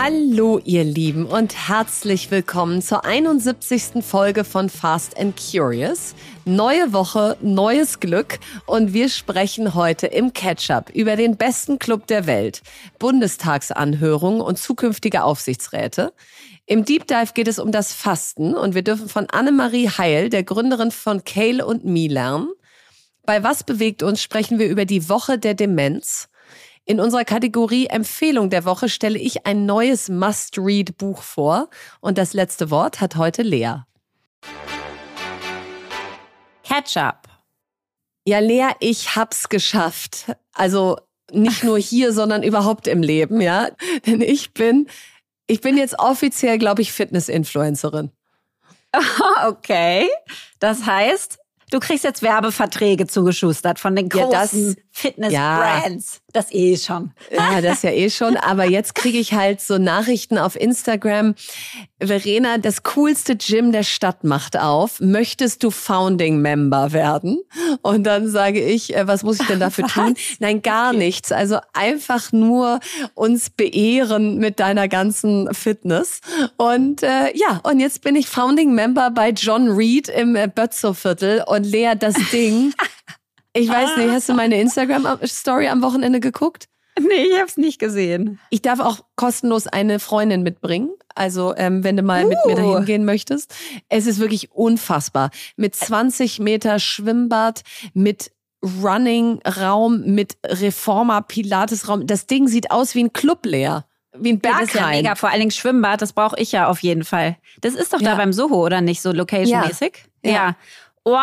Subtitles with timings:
[0.00, 4.04] Hallo ihr Lieben und herzlich willkommen zur 71.
[4.04, 6.14] Folge von Fast and Curious.
[6.44, 12.26] Neue Woche, neues Glück und wir sprechen heute im Catch-up über den besten Club der
[12.28, 12.62] Welt,
[13.00, 16.12] Bundestagsanhörungen und zukünftige Aufsichtsräte.
[16.66, 20.44] Im Deep Dive geht es um das Fasten und wir dürfen von Annemarie Heil, der
[20.44, 22.50] Gründerin von Kale und Me lernen.
[23.26, 26.27] Bei Was bewegt uns sprechen wir über die Woche der Demenz.
[26.88, 31.68] In unserer Kategorie Empfehlung der Woche stelle ich ein neues Must-Read-Buch vor
[32.00, 33.74] und das letzte Wort hat heute Lea.
[36.64, 37.28] Ketchup.
[38.24, 40.34] Ja, Lea, ich hab's geschafft.
[40.54, 40.96] Also
[41.30, 43.68] nicht nur hier, sondern überhaupt im Leben, ja.
[44.06, 44.88] Denn ich bin,
[45.46, 48.10] ich bin jetzt offiziell, glaube ich, Fitness-Influencerin.
[49.46, 50.08] Okay.
[50.58, 51.38] Das heißt,
[51.70, 56.22] du kriegst jetzt Werbeverträge zugeschustert von den großen Ja, Fitness-Brands.
[56.34, 57.12] Das eh schon.
[57.30, 58.36] Ja, das ja eh schon.
[58.36, 61.34] Aber jetzt kriege ich halt so Nachrichten auf Instagram.
[62.02, 65.00] Verena, das coolste Gym der Stadt macht auf.
[65.00, 67.40] Möchtest du Founding Member werden?
[67.80, 70.16] Und dann sage ich, äh, was muss ich denn dafür tun?
[70.38, 71.32] Nein, gar nichts.
[71.32, 72.80] Also einfach nur
[73.14, 76.20] uns beehren mit deiner ganzen Fitness.
[76.58, 81.44] Und äh, ja, und jetzt bin ich Founding Member bei John Reed im äh, Bötzow-Viertel.
[81.46, 82.74] Und Lea, das Ding.
[83.58, 86.68] Ich weiß nicht, hast du meine Instagram-Story am Wochenende geguckt?
[87.00, 88.40] Nee, ich hab's nicht gesehen.
[88.50, 90.90] Ich darf auch kostenlos eine Freundin mitbringen.
[91.14, 92.56] Also, ähm, wenn du mal mit mir Uh.
[92.56, 93.54] dahin gehen möchtest.
[93.88, 95.30] Es ist wirklich unfassbar.
[95.56, 97.62] Mit 20 Meter Schwimmbad,
[97.94, 98.32] mit
[98.82, 102.06] Running-Raum, mit Reformer-Pilates-Raum.
[102.06, 103.84] Das Ding sieht aus wie ein Club leer.
[104.16, 105.14] Wie ein Ja, das ist ja mega.
[105.14, 107.36] Vor allen Dingen Schwimmbad, das brauche ich ja auf jeden Fall.
[107.60, 108.10] Das ist doch Ja.
[108.12, 109.00] da beim Soho, oder nicht?
[109.02, 109.92] So location-mäßig?
[110.24, 110.30] Ja.
[110.32, 110.56] Ja.
[111.10, 111.16] Oh,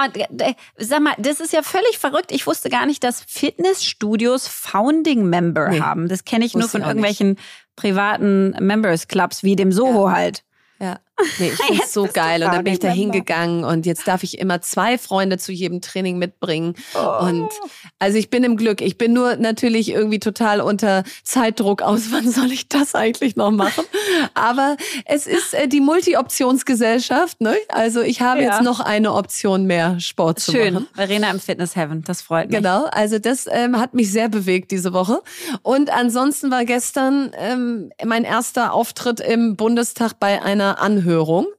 [0.77, 2.31] sag mal, das ist ja völlig verrückt.
[2.31, 6.07] Ich wusste gar nicht, dass Fitnessstudios Founding Member Nee, haben.
[6.07, 7.37] Das kenne ich nur von irgendwelchen
[7.75, 10.43] privaten Members Clubs wie dem Soho halt.
[11.39, 12.43] Nee, ich finde so geil.
[12.43, 15.79] Und dann bin ich da hingegangen und jetzt darf ich immer zwei Freunde zu jedem
[15.81, 16.75] Training mitbringen.
[16.93, 17.23] Oh.
[17.25, 17.49] Und
[17.99, 18.81] also ich bin im Glück.
[18.81, 22.07] Ich bin nur natürlich irgendwie total unter Zeitdruck aus.
[22.11, 23.85] Wann soll ich das eigentlich noch machen?
[24.33, 27.39] Aber es ist äh, die Multi-Optionsgesellschaft.
[27.41, 27.55] Ne?
[27.69, 28.51] Also ich habe Ja.
[28.53, 30.73] jetzt noch eine Option mehr, Sport zu Schön.
[30.73, 30.87] machen.
[30.93, 32.57] Verena im Fitness Heaven, das freut mich.
[32.57, 35.21] Genau, also das ähm, hat mich sehr bewegt diese Woche.
[35.61, 41.04] Und ansonsten war gestern ähm, mein erster Auftritt im Bundestag bei einer Anhörung.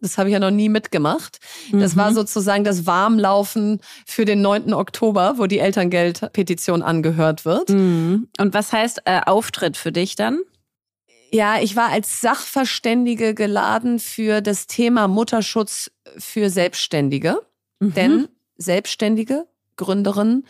[0.00, 1.38] Das habe ich ja noch nie mitgemacht.
[1.72, 1.98] Das Mhm.
[1.98, 4.74] war sozusagen das Warmlaufen für den 9.
[4.74, 7.70] Oktober, wo die Elterngeldpetition angehört wird.
[7.70, 8.28] Mhm.
[8.38, 10.40] Und was heißt äh, Auftritt für dich dann?
[11.32, 17.40] Ja, ich war als Sachverständige geladen für das Thema Mutterschutz für Selbstständige.
[17.80, 17.94] Mhm.
[17.94, 19.46] Denn Selbstständige,
[19.76, 20.46] Gründerinnen,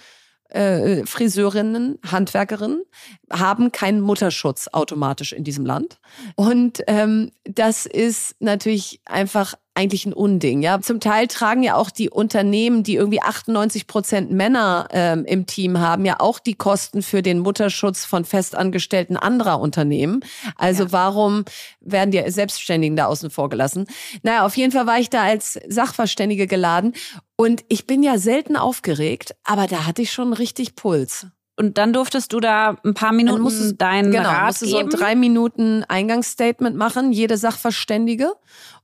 [0.51, 2.83] äh, Friseurinnen, Handwerkerinnen
[3.31, 5.99] haben keinen Mutterschutz automatisch in diesem Land.
[6.35, 10.63] Und ähm, das ist natürlich einfach eigentlich ein Unding.
[10.63, 15.47] Ja, zum Teil tragen ja auch die Unternehmen, die irgendwie 98 Prozent Männer ähm, im
[15.47, 20.21] Team haben, ja auch die Kosten für den Mutterschutz von Festangestellten anderer Unternehmen.
[20.57, 20.93] Also Ja.
[20.93, 21.45] warum
[21.81, 23.87] werden die Selbstständigen da außen vor gelassen?
[24.23, 26.95] Naja, auf jeden Fall war ich da als Sachverständige geladen
[27.37, 31.27] und ich bin ja selten aufgeregt, aber da hatte ich schon richtig Puls.
[31.59, 34.89] Und dann durftest du da ein paar Minuten musstest- deinen genau, Rat musste so ein
[34.91, 35.01] geben.
[35.01, 38.33] drei Minuten Eingangsstatement machen, jede Sachverständige.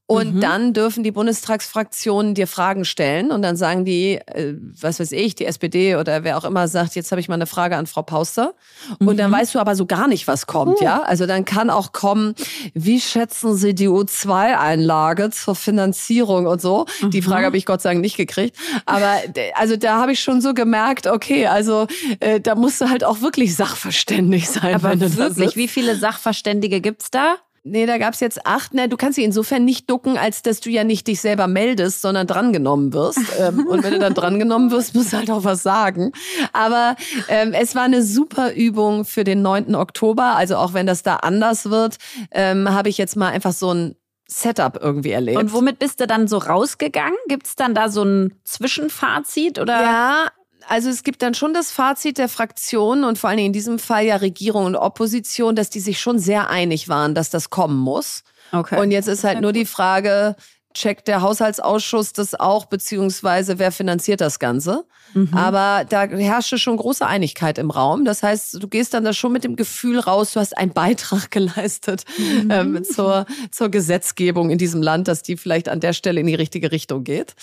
[0.07, 0.41] Und Mhm.
[0.41, 5.37] dann dürfen die Bundestagsfraktionen dir Fragen stellen und dann sagen die, äh, was weiß ich,
[5.37, 8.03] die SPD oder wer auch immer sagt, jetzt habe ich mal eine Frage an Frau
[8.03, 8.55] Pauster.
[8.99, 9.35] Und dann Mhm.
[9.37, 10.85] weißt du aber so gar nicht, was kommt, Uh.
[10.85, 11.03] ja?
[11.03, 12.35] Also dann kann auch kommen,
[12.75, 16.87] wie schätzen Sie die O2-Einlage zur Finanzierung und so?
[17.03, 17.23] Die Mhm.
[17.25, 18.57] Frage habe ich Gott sei Dank nicht gekriegt.
[18.87, 19.17] Aber
[19.55, 21.87] also da habe ich schon so gemerkt, okay, also
[22.21, 24.75] äh, da musst du halt auch wirklich sachverständig sein.
[24.75, 27.37] Aber wirklich, wie viele Sachverständige gibt's da?
[27.65, 28.75] Nee, da gab's jetzt acht.
[28.75, 32.03] Ne, du kannst sie insofern nicht ducken, als dass du ja nicht dich selber meldest,
[32.03, 33.21] sondern drangenommen wirst.
[33.39, 36.13] ähm, und wenn du dann drangenommen wirst, musst du halt auch was sagen.
[36.53, 36.97] Aber
[37.29, 39.77] ähm, es war eine super Übung für den 9.
[39.77, 40.35] Oktober.
[40.35, 41.99] Also auch wenn das da anders wird,
[42.33, 43.95] ähm, habe ich jetzt mal einfach so ein
[44.27, 45.39] Setup irgendwie erlebt.
[45.39, 47.19] Und womit bist du dann so rausgegangen?
[47.29, 49.83] Gibt's dann da so ein Zwischenfazit oder?
[49.83, 50.27] Ja,
[50.69, 53.79] also es gibt dann schon das Fazit der Fraktionen und vor allen Dingen in diesem
[53.79, 57.79] Fall ja Regierung und Opposition, dass die sich schon sehr einig waren, dass das kommen
[57.79, 58.23] muss.
[58.53, 58.81] Okay.
[58.81, 60.37] Und jetzt ist halt nur die Frage,
[60.75, 64.85] checkt der Haushaltsausschuss das auch, beziehungsweise wer finanziert das Ganze?
[65.15, 65.35] Mhm.
[65.35, 68.05] Aber da herrschte schon große Einigkeit im Raum.
[68.05, 71.31] Das heißt, du gehst dann da schon mit dem Gefühl raus, du hast einen Beitrag
[71.31, 72.51] geleistet Mhm.
[72.51, 76.35] ähm, zur, zur Gesetzgebung in diesem Land, dass die vielleicht an der Stelle in die
[76.35, 77.35] richtige Richtung geht.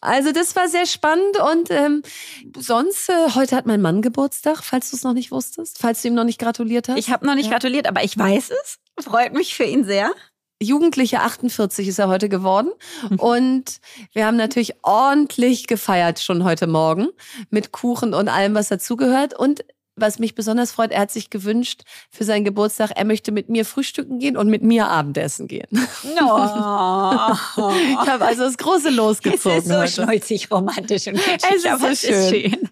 [0.00, 2.02] Also das war sehr spannend und ähm,
[2.56, 6.08] sonst, äh, heute hat mein Mann Geburtstag, falls du es noch nicht wusstest, falls du
[6.08, 6.98] ihm noch nicht gratuliert hast.
[6.98, 8.78] Ich habe noch nicht gratuliert, aber ich weiß es.
[9.04, 10.12] Freut mich für ihn sehr.
[10.60, 12.70] Jugendliche 48 ist er heute geworden.
[13.18, 13.80] Und
[14.12, 17.08] wir haben natürlich ordentlich gefeiert schon heute Morgen
[17.50, 19.38] mit Kuchen und allem, was dazugehört.
[19.38, 19.64] Und
[20.00, 23.64] was mich besonders freut, er hat sich gewünscht für seinen Geburtstag, er möchte mit mir
[23.64, 25.66] frühstücken gehen und mit mir Abendessen gehen.
[25.72, 25.78] Oh.
[27.70, 29.58] ich habe also das große losgezogen.
[29.58, 29.92] Es ist so heute.
[29.92, 32.12] schnäuzig, romantisch und kitschig, Es ist so es schön.
[32.12, 32.68] ist schön.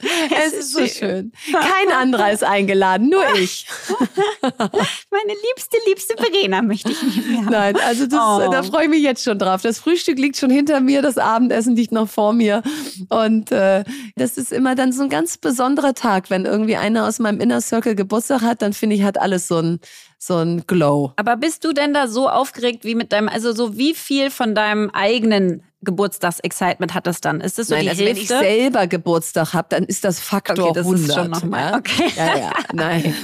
[0.47, 1.33] Es ist so schön.
[1.53, 3.67] Kein anderer ist eingeladen, nur ich.
[4.41, 7.51] Meine liebste, liebste Verena möchte ich nicht mehr haben.
[7.51, 8.51] Nein, also das, Oh.
[8.51, 9.63] da freue ich mich jetzt schon drauf.
[9.63, 12.63] Das Frühstück liegt schon hinter mir, das Abendessen liegt noch vor mir.
[13.09, 13.85] Und äh,
[14.17, 17.61] das ist immer dann so ein ganz besonderer Tag, wenn irgendwie einer aus meinem Inner
[17.61, 19.81] Circle Geburtstag hat, dann finde ich, hat alles so ein,
[20.27, 21.13] so ein Glow.
[21.17, 24.55] Aber bist du denn da so aufgeregt wie mit deinem, also so wie viel von
[24.55, 27.41] deinem eigenen Geburtstags-Excitement hat das dann?
[27.41, 28.39] Ist das so Nein, die also wenn ich Hälfte?
[28.45, 31.09] selber Geburtstag habe, dann ist das Faktor Okay, das 100.
[31.09, 31.77] ist schon noch mal- ja?
[31.77, 32.11] okay.
[32.17, 33.15] Ja, ja, nein,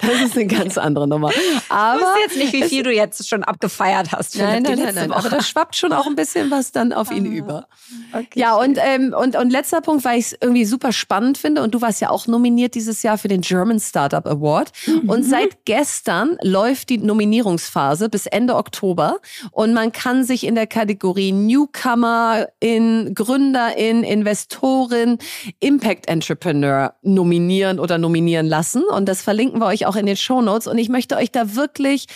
[0.00, 1.30] das ist eine ganz andere Nummer.
[1.30, 1.36] Ich
[1.70, 4.34] Aber wusste jetzt nicht, wie viel du jetzt schon abgefeiert hast.
[4.36, 5.10] Für Nein, die nein, nein, letzte nein.
[5.10, 5.18] Woche.
[5.20, 7.66] Aber da schwappt schon auch ein bisschen was dann auf ihn über.
[8.12, 11.62] Okay, Ja, und, ähm, und, und letzter Punkt, weil ich es irgendwie super spannend finde,
[11.62, 14.72] und du warst ja auch nominiert dieses Jahr für den German Startup Award.
[15.06, 16.09] Und seit gestern
[16.42, 19.18] läuft die Nominierungsphase bis Ende Oktober.
[19.52, 25.18] Und man kann sich in der Kategorie Newcomer, in Gründer, in Investorin,
[25.60, 28.82] Impact Entrepreneur nominieren oder nominieren lassen.
[28.84, 30.66] Und das verlinken wir euch auch in den Show Notes.
[30.66, 32.06] Und ich möchte euch da wirklich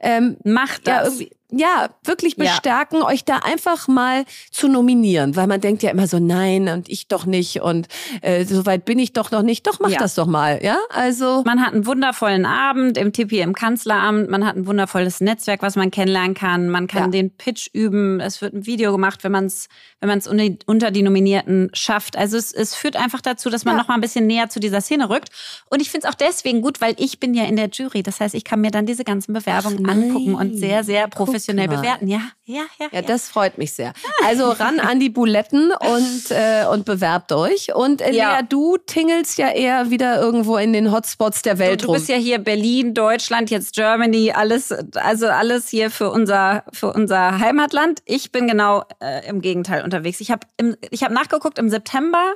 [0.00, 1.20] ähm, Macht ja, das.
[1.20, 2.44] irgendwie, ja, wirklich Ja.
[2.44, 6.88] bestärken, euch da einfach mal zu nominieren, weil man denkt ja immer so, nein, und
[6.88, 7.88] ich doch nicht und
[8.22, 9.66] äh, so weit bin ich doch noch nicht.
[9.66, 9.98] Doch, mach Ja.
[9.98, 10.78] das doch mal, ja?
[10.90, 14.28] Also, Man hat einen wundervollen Abend im Tipi im Kanzleramt.
[14.30, 16.68] Man hat ein wundervolles Netzwerk, was man kennenlernen kann.
[16.68, 17.08] Man kann Ja.
[17.08, 18.20] den Pitch üben.
[18.20, 19.68] Es wird ein Video gemacht, wenn man es
[20.00, 22.16] wenn man's unter, unter die Nominierten schafft.
[22.18, 23.80] Also es, es führt einfach dazu, dass man Ja.
[23.82, 25.30] noch mal ein bisschen näher zu dieser Szene rückt.
[25.70, 28.02] Und ich finde es auch deswegen gut, weil ich bin ja in der Jury.
[28.02, 31.28] Das heißt, ich kann mir dann diese ganzen Bewerbungen Ach, angucken und sehr, sehr Guck
[31.44, 31.76] professionell mal.
[31.76, 32.08] bewerten.
[32.08, 32.88] Ja, ja, ja.
[32.92, 33.92] ja, das freut mich sehr.
[34.24, 37.74] Also ran an die Buletten und, äh, und bewerbt euch.
[37.74, 38.38] Und äh, Ja.
[38.38, 41.96] Lea, du tingelst ja eher wieder irgendwo in den Hotspots der Welt Du, du rum.
[41.96, 47.38] bist ja hier Berlin, Deutschland, jetzt Germany, alles, also alles hier für unser, für unser
[47.38, 48.00] Heimatland.
[48.06, 50.20] Ich bin genau äh, im Gegenteil unterwegs.
[50.20, 50.46] Ich habe
[50.90, 52.34] ich hab nachgeguckt, im September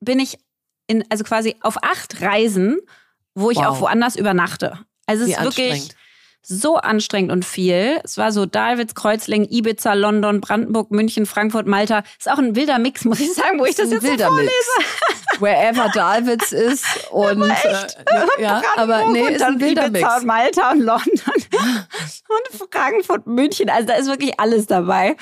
[0.00, 0.38] bin ich
[0.86, 2.78] in, also quasi auf acht Reisen,
[3.34, 3.66] wo ich Wow.
[3.66, 4.78] auch woanders übernachte.
[5.06, 5.88] Also es Wie ist wirklich.
[6.42, 8.00] So anstrengend und viel.
[8.02, 12.02] Es war so Dalwitz, Kreuzlingen, Ibiza, London, Brandenburg, München, Frankfurt, Malta.
[12.18, 14.50] Ist auch ein wilder Mix, muss ich sagen, wo ich das jetzt so wilder vorlese.
[14.78, 15.40] Mix.
[15.40, 20.20] Wherever Dalwitz ist und äh, ja, aber nee, ist dann ein wilder Ibiza Mix.
[20.20, 21.12] und Malta und London
[22.28, 23.70] und Frankfurt, München.
[23.70, 25.16] Also da ist wirklich alles dabei.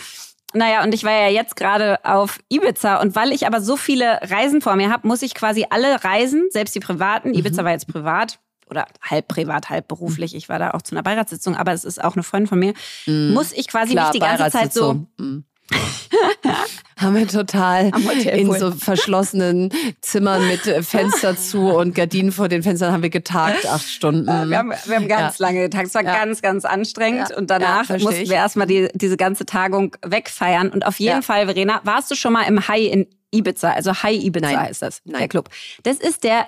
[0.54, 4.18] Naja, und ich war ja jetzt gerade auf Ibiza und weil ich aber so viele
[4.22, 7.86] Reisen vor mir habe, muss ich quasi alle Reisen, selbst die privaten, Ibiza war jetzt
[7.86, 8.38] privat
[8.70, 12.02] oder halb privat, halb beruflich, ich war da auch zu einer Beiratssitzung, aber es ist
[12.02, 12.74] auch eine Freundin von mir,
[13.06, 15.06] muss ich quasi Klar, mich die ganze Zeit so.
[15.18, 15.44] Mhm.
[16.96, 17.90] haben wir total
[18.24, 19.70] in so verschlossenen
[20.00, 24.26] Zimmern mit Fenster zu und Gardinen vor den Fenstern haben wir getagt, acht Stunden.
[24.48, 25.88] Wir haben, wir haben ganz lange getagt.
[25.88, 26.14] Es war Ja.
[26.24, 27.28] ganz, ganz anstrengend.
[27.30, 27.36] Ja.
[27.36, 28.30] Und Ja, danach mussten ich.
[28.30, 30.70] wir erstmal die, diese ganze Tagung wegfeiern.
[30.70, 31.22] Und auf jeden Ja.
[31.22, 33.70] Fall, Verena, warst du schon mal im High in Ibiza?
[33.72, 34.60] Also High Ibiza Nein.
[34.60, 35.18] heißt das, Nein.
[35.20, 35.50] der Club.
[35.82, 36.46] Das ist der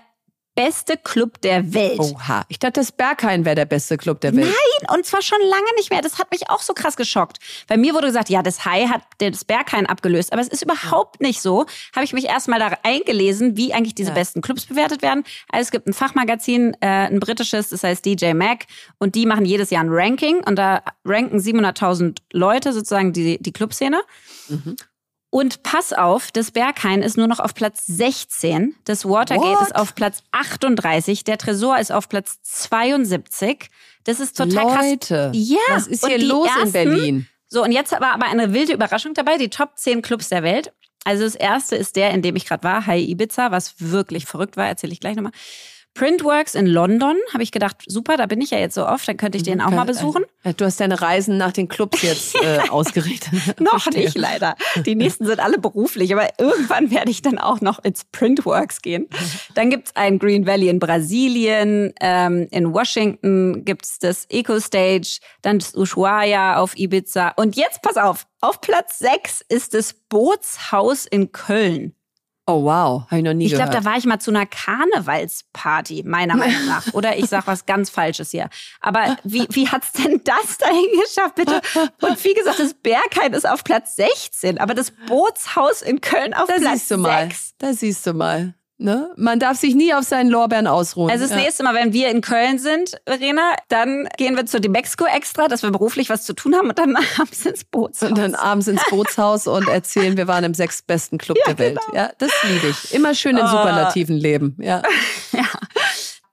[0.55, 1.99] beste Club der Welt.
[2.01, 4.47] Oha, ich dachte, das Berghain wäre der beste Club der Welt.
[4.47, 6.03] Nein, und zwar schon lange nicht mehr.
[6.03, 7.39] Das hat mich auch so krass geschockt.
[7.69, 10.33] Bei mir wurde gesagt, ja, das Hai hat das Berghain abgelöst.
[10.33, 11.67] Aber es ist überhaupt nicht so.
[11.95, 14.15] Habe ich mich erstmal da eingelesen, wie eigentlich diese Ja.
[14.15, 15.25] besten Clubs bewertet werden.
[15.51, 18.67] Also es gibt ein Fachmagazin, äh, ein britisches, das heißt DJ Mag.
[18.99, 20.43] Und die machen jedes Jahr ein Ranking.
[20.45, 24.01] Und da ranken 700.000 Leute sozusagen die, die Clubszene.
[25.31, 28.75] Und pass auf, das Berghain ist nur noch auf Platz 16.
[28.85, 29.63] Das Watergate What?
[29.63, 31.23] ist auf Platz 38.
[31.23, 33.69] Der Tresor ist auf Platz 72.
[34.05, 34.87] Das ist total krass.
[34.91, 37.29] Leute, Ja, was ist hier los in ersten- Berlin?
[37.49, 40.73] So, und jetzt war aber eine wilde Überraschung dabei, die Top 10 Clubs der Welt.
[41.05, 44.57] Also das erste ist der, in dem ich gerade war, High Ibiza, was wirklich verrückt
[44.57, 45.33] war, erzähle ich gleich nochmal.
[45.95, 49.17] Printworks in London, habe ich gedacht, super, da bin ich ja jetzt so oft, dann
[49.17, 50.25] könnte ich den auch mal besuchen.
[50.45, 53.33] Äh, Du hast deine Reisen nach den Clubs jetzt äh, ausgerichtet.
[53.61, 54.05] Noch Verstehe.
[54.05, 54.55] nicht leider.
[54.87, 59.09] Die nächsten sind alle beruflich, aber irgendwann werde ich dann auch noch ins Printworks gehen.
[59.55, 65.59] Dann gibt's ein Green Valley in Brasilien, ähm, in Washington gibt's das Eco Stage, dann
[65.59, 67.31] das Ushuaia auf Ibiza.
[67.37, 71.95] Und jetzt pass auf, auf Platz 6 ist das Bootshaus in Köln.
[72.53, 73.85] Oh wow, habe ich noch nie Ich glaube, gehört.
[73.87, 76.93] da war ich mal zu einer Karnevalsparty, meiner Meinung nach.
[76.95, 78.49] Oder ich sag was ganz Falsches hier.
[78.81, 81.61] Aber wie, wie hat's denn das dahin geschafft, bitte?
[82.01, 86.49] Und wie gesagt, das Berghain ist auf Platz 16, aber das Bootshaus in Köln auf
[86.49, 87.27] da Platz siehst du mal.
[87.29, 87.55] 6.
[87.59, 88.55] Da siehst du mal.
[88.83, 89.13] Ne?
[89.17, 91.11] Man darf sich nie auf seinen Lorbeeren ausruhen.
[91.11, 91.37] Also das ja.
[91.37, 95.63] nächste Mal, wenn wir in Köln sind, Verena, dann gehen wir zu Demexco extra, dass
[95.63, 98.09] wir beruflich was zu tun haben und dann abends ins Bootshaus.
[98.09, 101.79] Und dann abends ins Bootshaus und erzählen, wir waren im sechstbesten Club ja, der Welt.
[101.87, 101.99] Genau.
[101.99, 102.95] Ja, das liebe ich.
[102.95, 103.49] Immer schön in oh.
[103.49, 104.57] Superlativen leben.
[104.59, 104.81] Ja.
[105.33, 105.45] ja.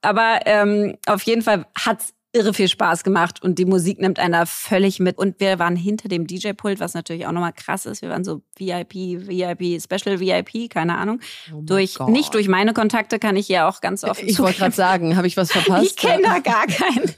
[0.01, 4.45] Aber ähm, auf jeden Fall hat's irre viel Spaß gemacht und die Musik nimmt einer
[4.45, 5.17] völlig mit.
[5.17, 8.01] Und wir waren hinter dem DJ-Pult, was natürlich auch nochmal krass ist.
[8.01, 8.93] Wir waren so VIP,
[9.27, 11.21] VIP, Special VIP, keine Ahnung.
[11.53, 14.75] Oh durch, nicht durch meine Kontakte kann ich ja auch ganz offen Ich wollte gerade
[14.75, 15.85] sagen, habe ich was verpasst?
[15.85, 17.13] Ich kenne da gar keinen.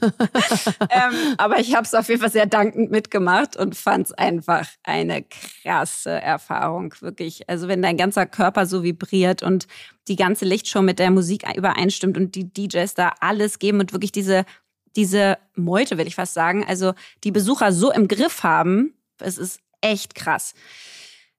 [0.90, 4.66] ähm, aber ich habe es auf jeden Fall sehr dankend mitgemacht und fand es einfach
[4.84, 7.48] eine krasse Erfahrung, wirklich.
[7.48, 9.66] Also wenn dein ganzer Körper so vibriert und
[10.08, 14.12] die ganze Lichtshow mit der Musik übereinstimmt und die DJs da alles geben und wirklich
[14.12, 14.44] diese
[14.96, 16.94] diese Meute, will ich fast sagen, also
[17.24, 20.54] die Besucher so im Griff haben, es ist echt krass.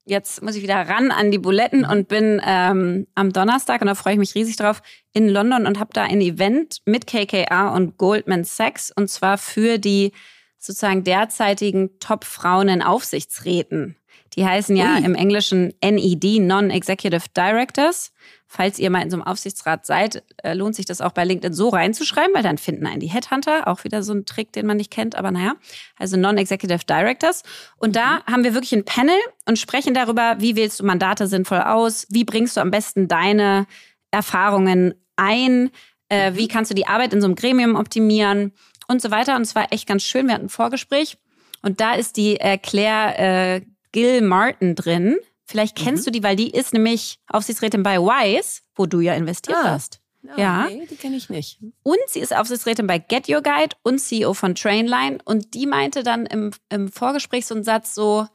[0.03, 3.95] Jetzt muss ich wieder ran an die Buletten und bin ähm, am Donnerstag, und da
[3.95, 4.81] freue ich mich riesig drauf,
[5.13, 9.77] in London und habe da ein Event mit KKA und Goldman Sachs und zwar für
[9.77, 10.11] die
[10.57, 13.95] sozusagen derzeitigen Top-Frauen in Aufsichtsräten.
[14.35, 15.03] Die heißen ja Ui.
[15.03, 18.13] im Englischen NED, Non-Executive Directors.
[18.47, 21.53] Falls ihr mal in so einem Aufsichtsrat seid, äh, lohnt sich das auch bei LinkedIn
[21.53, 23.67] so reinzuschreiben, weil dann finden einen die Headhunter.
[23.67, 25.55] Auch wieder so ein Trick, den man nicht kennt, aber naja.
[25.97, 27.43] Also Non-Executive Directors.
[27.77, 28.31] Und da mhm.
[28.31, 32.07] haben wir wirklich ein Panel und sprechen darüber, wie wählst du Mandate sinnvoll aus?
[32.09, 33.67] Wie bringst du am besten deine
[34.11, 35.71] Erfahrungen ein?
[36.09, 38.53] Äh, wie kannst du die Arbeit in so einem Gremium optimieren?
[38.87, 39.37] Und so weiter.
[39.37, 40.27] Und es war echt ganz schön.
[40.27, 41.17] Wir hatten ein Vorgespräch.
[41.61, 43.61] Und da ist die äh, Claire äh,
[43.91, 45.17] Gil Martin drin.
[45.45, 46.05] Vielleicht kennst mhm.
[46.05, 49.71] du die, weil die ist nämlich Aufsichtsrätin bei Wise, wo du ja investiert ah.
[49.71, 49.99] hast.
[50.23, 51.59] Oh, ja, nee, die kenne ich nicht.
[51.81, 55.17] Und sie ist Aufsichtsrätin bei Get Your Guide und CEO von Trainline.
[55.25, 58.27] Und die meinte dann im, im Vorgespräch so einen Satz so,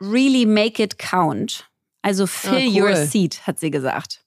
[0.00, 1.70] really make it count.
[2.02, 2.82] Also fill ah, cool.
[2.82, 4.24] your seat, hat sie gesagt.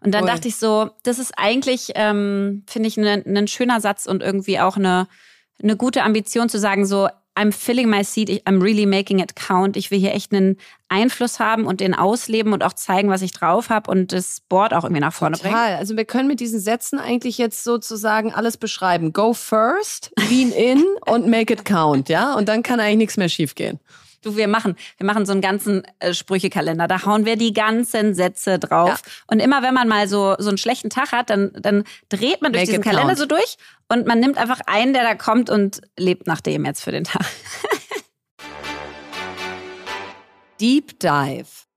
[0.00, 0.30] Und dann cool.
[0.30, 4.60] dachte ich so, das ist eigentlich, ähm, finde ich, ein ne, schöner Satz und irgendwie
[4.60, 5.08] auch eine,
[5.60, 7.08] eine gute Ambition zu sagen, so,
[7.38, 9.76] I'm filling my seat, I'm really making it count.
[9.76, 10.56] Ich will hier echt einen
[10.88, 14.74] Einfluss haben und den ausleben und auch zeigen, was ich drauf habe und das Board
[14.74, 15.52] auch irgendwie nach vorne Total.
[15.52, 15.78] bringen.
[15.78, 19.12] Also wir können mit diesen Sätzen eigentlich jetzt sozusagen alles beschreiben.
[19.12, 22.34] Go first, lean in und make it count, ja?
[22.34, 23.78] Und dann kann eigentlich nichts mehr schiefgehen.
[24.22, 26.88] Du, wir machen, wir machen so einen ganzen äh, Sprüchekalender.
[26.88, 29.02] Da hauen wir die ganzen Sätze drauf.
[29.04, 29.12] Ja.
[29.28, 32.52] Und immer wenn man mal so, so einen schlechten Tag hat, dann, dann dreht man
[32.52, 33.18] durch Make diesen Kalender count.
[33.18, 33.56] so durch
[33.88, 37.04] und man nimmt einfach einen, der da kommt und lebt nach dem jetzt für den
[37.04, 37.24] Tag.
[40.60, 41.67] Deep Dive.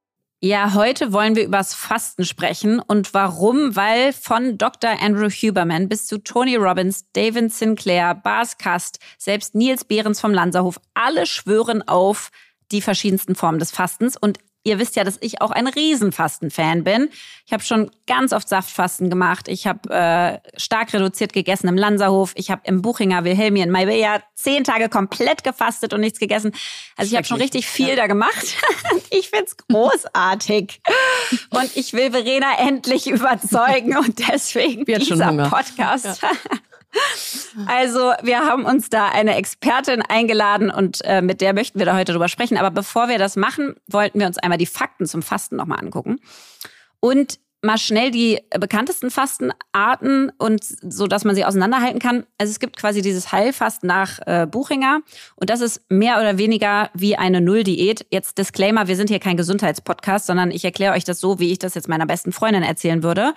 [0.44, 2.80] Ja, heute wollen wir übers Fasten sprechen.
[2.80, 3.76] Und warum?
[3.76, 5.00] Weil von Dr.
[5.00, 10.80] Andrew Huberman bis zu Tony Robbins, David Sinclair, Bas Kast, selbst Nils Behrens vom Lanzerhof,
[10.96, 12.32] alle schwören auf
[12.72, 14.18] die verschiedensten Formen des Fastens.
[14.18, 17.10] Und Ihr wisst ja, dass ich auch ein Riesenfasten-Fan bin.
[17.46, 19.48] Ich habe schon ganz oft Saftfasten gemacht.
[19.48, 22.34] Ich habe äh, stark reduziert gegessen im Lanserhof.
[22.36, 26.52] Ich habe im Buchinger Wilhelmi in Maibeja zehn Tage komplett gefastet und nichts gegessen.
[26.96, 27.96] Also ich habe schon richtig viel ja.
[27.96, 28.56] da gemacht.
[29.10, 30.82] ich find's großartig.
[31.50, 36.22] und ich will Verena endlich überzeugen und deswegen dieser Podcast.
[36.22, 36.30] Ja.
[37.66, 41.96] Also, wir haben uns da eine Expertin eingeladen und äh, mit der möchten wir da
[41.96, 42.58] heute drüber sprechen.
[42.58, 46.20] Aber bevor wir das machen, wollten wir uns einmal die Fakten zum Fasten nochmal angucken.
[47.00, 52.26] Und mal schnell die bekanntesten Fastenarten und so, dass man sie auseinanderhalten kann.
[52.38, 55.02] Also es gibt quasi dieses Heilfasten nach äh, Buchinger
[55.36, 58.08] und das ist mehr oder weniger wie eine Null-Diät.
[58.10, 61.60] Jetzt Disclaimer, wir sind hier kein Gesundheitspodcast, sondern ich erkläre euch das so, wie ich
[61.60, 63.34] das jetzt meiner besten Freundin erzählen würde.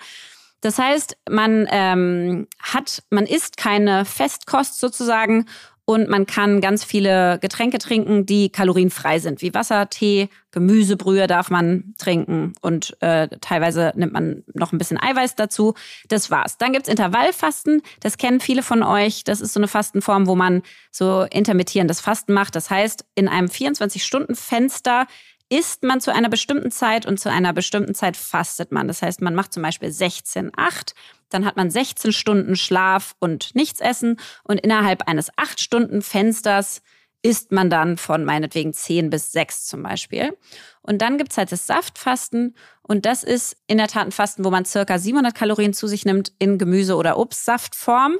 [0.65, 5.45] Das heißt, man ähm, hat, man isst keine Festkost sozusagen
[5.85, 11.51] und man kann ganz viele Getränke trinken, die kalorienfrei sind, wie Wasser, Tee, Gemüsebrühe darf
[11.51, 15.75] man trinken und äh, teilweise nimmt man noch ein bisschen Eiweiß dazu.
[16.07, 16.57] Das war's.
[16.57, 19.23] Dann gibt's Intervallfasten, das kennen viele von euch.
[19.23, 22.55] Das ist so eine Fastenform, wo man so intermittierendes Fasten macht.
[22.55, 25.05] Das heißt, in einem 24-Stunden-Fenster
[25.49, 28.87] isst man zu einer bestimmten Zeit und zu einer bestimmten Zeit fastet man.
[28.87, 30.93] Das heißt, man macht zum Beispiel 16-8,
[31.29, 36.81] dann hat man 16 Stunden Schlaf und nichts essen und innerhalb eines 8-Stunden-Fensters
[37.21, 40.37] isst man dann von meinetwegen 10 bis 6 zum Beispiel.
[40.81, 44.51] Und dann gibt's halt das Saftfasten und das ist in der Tat ein Fasten, wo
[44.51, 48.17] man circa 700 Kalorien zu sich nimmt in Gemüse- oder Obstsaftform,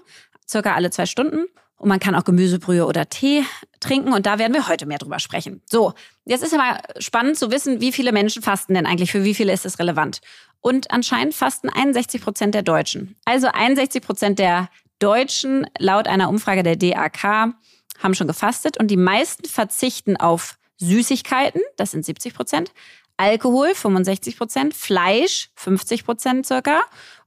[0.48, 1.46] circa alle zwei Stunden.
[1.78, 3.44] Und man kann auch Gemüsebrühe oder Tee
[3.86, 4.14] trinken.
[4.14, 5.62] Und da werden wir heute mehr drüber sprechen.
[5.66, 5.94] So,
[6.26, 9.12] jetzt ist aber spannend zu wissen, wie viele Menschen fasten denn eigentlich?
[9.12, 10.22] Für wie viele ist es relevant?
[10.62, 13.16] Und anscheinend fasten 61 Prozent der Deutschen.
[13.26, 17.54] Also 61 Prozent der Deutschen laut einer Umfrage der DAK
[18.02, 18.78] haben schon gefastet.
[18.78, 22.72] Und die meisten verzichten auf Süßigkeiten, das sind 70 Prozent,
[23.18, 26.82] Alkohol 65 Prozent, Fleisch 50 Prozent circa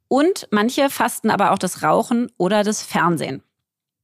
[0.08, 3.42] und manche fasten aber auch das Rauchen oder das Fernsehen.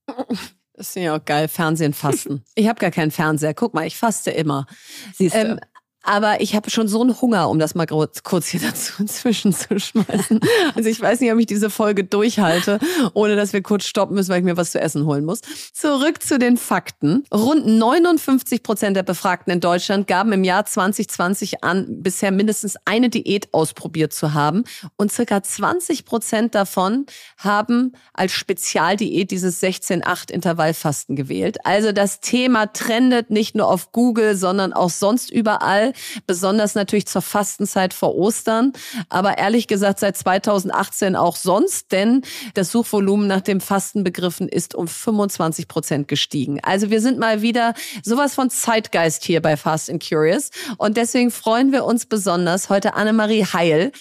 [0.76, 2.45] Das ist ja auch geil, Fernsehen fasten.
[2.57, 3.54] Ich habe gar keinen Fernseher.
[3.54, 4.66] Guck mal, ich faste immer.
[5.12, 5.38] Siehst du.
[5.38, 5.61] Ähm,
[6.04, 9.80] aber ich habe schon so einen Hunger, um das mal kurz hier dazu inzwischen zu
[9.80, 10.38] schmeißen.
[10.75, 12.78] Also ich weiß nicht, ob ich diese Folge durchhalte,
[13.14, 15.40] ohne dass wir kurz stoppen müssen, weil ich mir was zu essen holen muss.
[15.73, 17.25] Zurück zu den Fakten.
[17.32, 23.08] Rund 59 Prozent der Befragten in Deutschland gaben im Jahr 2020 an, bisher mindestens eine
[23.08, 24.64] Diät ausprobiert zu haben.
[24.96, 27.06] Und circa 20 Prozent davon
[27.38, 31.64] haben als Spezialdiät dieses 16-8 Intervallfasten gewählt.
[31.64, 35.93] Also das Thema trendet nicht nur auf Google, sondern auch sonst überall
[36.26, 38.72] besonders natürlich zur Fastenzeit vor Ostern,
[39.08, 42.22] aber ehrlich gesagt seit 2018 auch sonst, denn
[42.54, 46.60] das Suchvolumen nach dem Fastenbegriffen ist um 25 Prozent gestiegen.
[46.62, 51.30] Also wir sind mal wieder sowas von Zeitgeist hier bei Fast and Curious und deswegen
[51.30, 53.92] freuen wir uns besonders, heute Annemarie Heil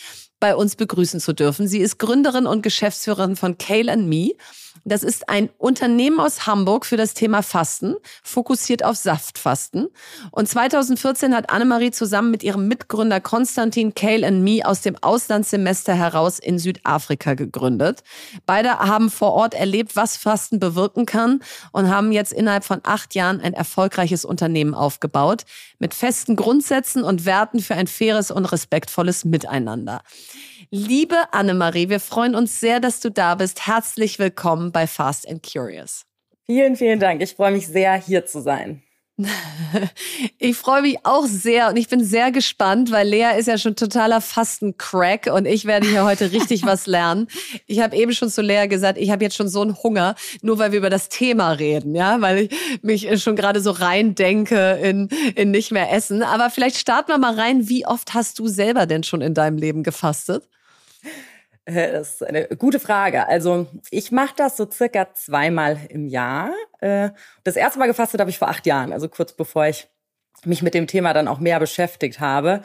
[0.43, 1.69] bei uns begrüßen zu dürfen.
[1.69, 4.31] Sie ist Gründerin und Geschäftsführerin von Kale and Me.
[4.85, 9.87] Das ist ein Unternehmen aus Hamburg für das Thema Fasten, fokussiert auf Saftfasten.
[10.31, 15.93] Und 2014 hat Annemarie zusammen mit ihrem Mitgründer Konstantin Kale and Me aus dem Auslandssemester
[15.93, 18.03] heraus in Südafrika gegründet.
[18.45, 21.39] Beide haben vor Ort erlebt, was Fasten bewirken kann
[21.71, 25.43] und haben jetzt innerhalb von acht Jahren ein erfolgreiches Unternehmen aufgebaut
[25.79, 30.01] mit festen Grundsätzen und Werten für ein faires und respektvolles Miteinander.
[30.75, 33.67] Liebe Annemarie, wir freuen uns sehr, dass du da bist.
[33.67, 36.05] Herzlich willkommen bei Fast and Curious.
[36.45, 37.21] Vielen, vielen Dank.
[37.21, 38.83] Ich freue mich sehr, hier zu sein.
[40.39, 43.75] Ich freue mich auch sehr und ich bin sehr gespannt, weil Lea ist ja schon
[43.75, 47.27] totaler Fastencrack und ich werde hier heute richtig was lernen.
[47.65, 50.59] Ich habe eben schon zu Lea gesagt, ich habe jetzt schon so einen Hunger, nur
[50.59, 54.79] weil wir über das Thema reden, ja, weil ich mich schon gerade so rein denke
[54.83, 56.23] in, in nicht mehr essen.
[56.23, 57.69] Aber vielleicht starten wir mal rein.
[57.69, 60.49] Wie oft hast du selber denn schon in deinem Leben gefastet?
[61.65, 63.27] Das ist eine gute Frage.
[63.27, 66.51] Also ich mache das so circa zweimal im Jahr.
[66.79, 67.11] Äh,
[67.43, 69.87] das erste Mal gefastet habe ich vor acht Jahren, also kurz bevor ich
[70.43, 72.63] mich mit dem Thema dann auch mehr beschäftigt habe.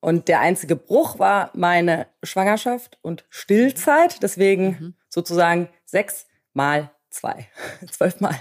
[0.00, 4.22] Und der einzige Bruch war meine Schwangerschaft und Stillzeit.
[4.22, 4.94] Deswegen mhm.
[5.08, 7.48] sozusagen sechs mal zwei.
[7.90, 8.40] Zwölf mal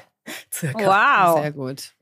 [0.53, 1.33] circa.
[1.35, 1.41] Wow.
[1.41, 1.93] Sehr gut.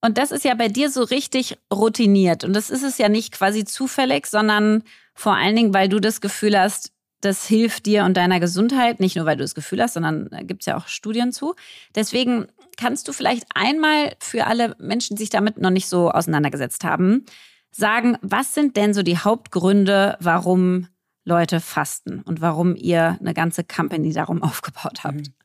[0.00, 2.44] Und das ist ja bei dir so richtig routiniert.
[2.44, 6.20] Und das ist es ja nicht quasi zufällig, sondern vor allen Dingen, weil du das
[6.20, 6.92] Gefühl hast,
[7.24, 10.42] das hilft dir und deiner Gesundheit, nicht nur weil du das Gefühl hast, sondern da
[10.42, 11.54] gibt es ja auch Studien zu.
[11.94, 16.84] Deswegen kannst du vielleicht einmal für alle Menschen, die sich damit noch nicht so auseinandergesetzt
[16.84, 17.24] haben,
[17.70, 20.88] sagen, was sind denn so die Hauptgründe, warum
[21.24, 25.30] Leute fasten und warum ihr eine ganze Company darum aufgebaut habt?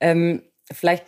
[0.00, 1.06] Ähm, vielleicht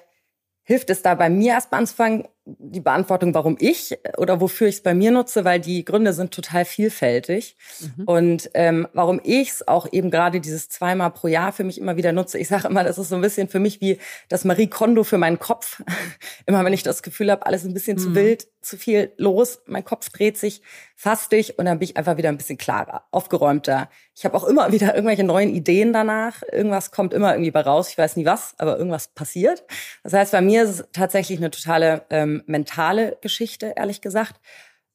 [0.65, 2.27] hilft es da bei mir erstmal anzufangen,
[2.59, 6.33] die Beantwortung, warum ich oder wofür ich es bei mir nutze, weil die Gründe sind
[6.33, 7.57] total vielfältig.
[7.81, 8.05] Mhm.
[8.05, 11.97] Und ähm, warum ich es auch eben gerade dieses zweimal pro Jahr für mich immer
[11.97, 12.39] wieder nutze.
[12.39, 15.19] Ich sage immer, das ist so ein bisschen für mich wie das Marie Kondo für
[15.19, 15.83] meinen Kopf.
[16.47, 18.01] immer wenn ich das Gefühl habe, alles ein bisschen mhm.
[18.01, 20.63] zu wild, zu viel los, mein Kopf dreht sich
[20.97, 23.89] fastig und dann bin ich einfach wieder ein bisschen klarer, aufgeräumter.
[24.21, 26.43] Ich habe auch immer wieder irgendwelche neuen Ideen danach.
[26.53, 27.89] Irgendwas kommt immer irgendwie bei raus.
[27.89, 29.65] Ich weiß nie was, aber irgendwas passiert.
[30.03, 34.39] Das heißt, bei mir ist es tatsächlich eine totale ähm, mentale Geschichte, ehrlich gesagt.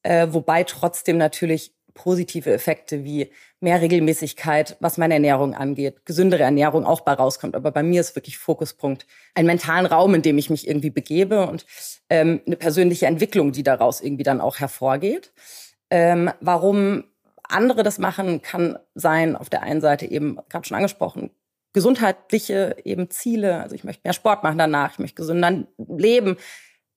[0.04, 6.86] Äh, wobei trotzdem natürlich positive Effekte wie mehr Regelmäßigkeit, was meine Ernährung angeht, gesündere Ernährung
[6.86, 7.56] auch bei rauskommt.
[7.56, 11.48] Aber bei mir ist wirklich Fokuspunkt ein mentalen Raum, in dem ich mich irgendwie begebe
[11.48, 11.66] und
[12.12, 15.34] ähm, eine persönliche Entwicklung, die daraus irgendwie dann auch hervorgeht.
[15.90, 17.06] Ähm, warum
[17.50, 21.32] andere das machen, kann sein, auf der einen Seite eben, gerade schon angesprochen,
[21.74, 23.62] gesundheitliche eben Ziele.
[23.62, 26.38] Also ich möchte mehr Sport machen danach, ich möchte gesünder leben,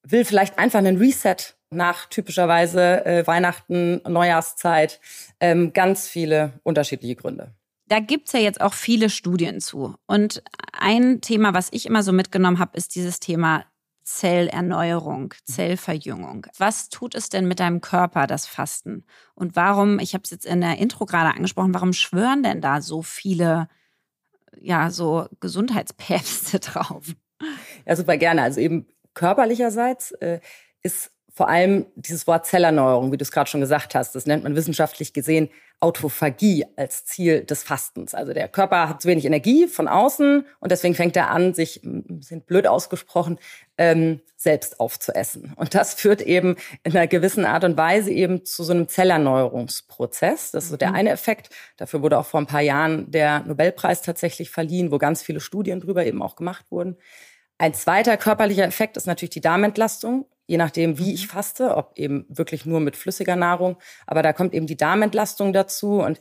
[0.03, 1.37] will vielleicht einfach einen Reset
[1.71, 5.01] nach typischerweise äh, Weihnachten, Neujahrszeit.
[5.41, 7.55] Ähm, ganz viele unterschiedliche Gründe.
[7.89, 9.95] Da gibt's ja jetzt auch viele Studien zu.
[10.07, 13.65] Und ein Thema, was ich immer so mitgenommen habe, ist dieses Thema
[14.09, 16.47] Zellerneuerung, Zellverjüngung.
[16.57, 19.05] Was tut es denn mit deinem Körper, das Fasten?
[19.35, 22.81] Und warum, ich habe es jetzt in der Intro gerade angesprochen, warum schwören denn da
[22.81, 23.69] so viele,
[24.59, 27.15] ja, so Gesundheitspäpste drauf?
[27.87, 28.43] Ja, super gerne.
[28.43, 30.41] Also eben körperlicherseits äh,
[30.83, 34.43] ist vor allem dieses Wort Zellerneuerung, wie du es gerade schon gesagt hast, das nennt
[34.43, 38.13] man wissenschaftlich gesehen Autophagie als Ziel des Fastens.
[38.13, 41.81] Also der Körper hat zu wenig Energie von außen und deswegen fängt er an, sich,
[42.19, 43.39] sind blöd ausgesprochen,
[43.77, 45.53] ähm, selbst aufzuessen.
[45.55, 50.51] Und das führt eben in einer gewissen Art und Weise eben zu so einem Zellerneuerungsprozess.
[50.51, 50.97] Das ist so der mhm.
[50.97, 51.51] eine Effekt.
[51.77, 55.79] Dafür wurde auch vor ein paar Jahren der Nobelpreis tatsächlich verliehen, wo ganz viele Studien
[55.79, 56.97] drüber eben auch gemacht wurden.
[57.59, 60.27] Ein zweiter körperlicher Effekt ist natürlich die Darmentlastung.
[60.49, 61.31] Je nachdem, wie ich mhm.
[61.31, 63.77] faste, ob eben wirklich nur mit flüssiger Nahrung.
[64.07, 66.21] Aber da kommt eben die Darmentlastung dazu und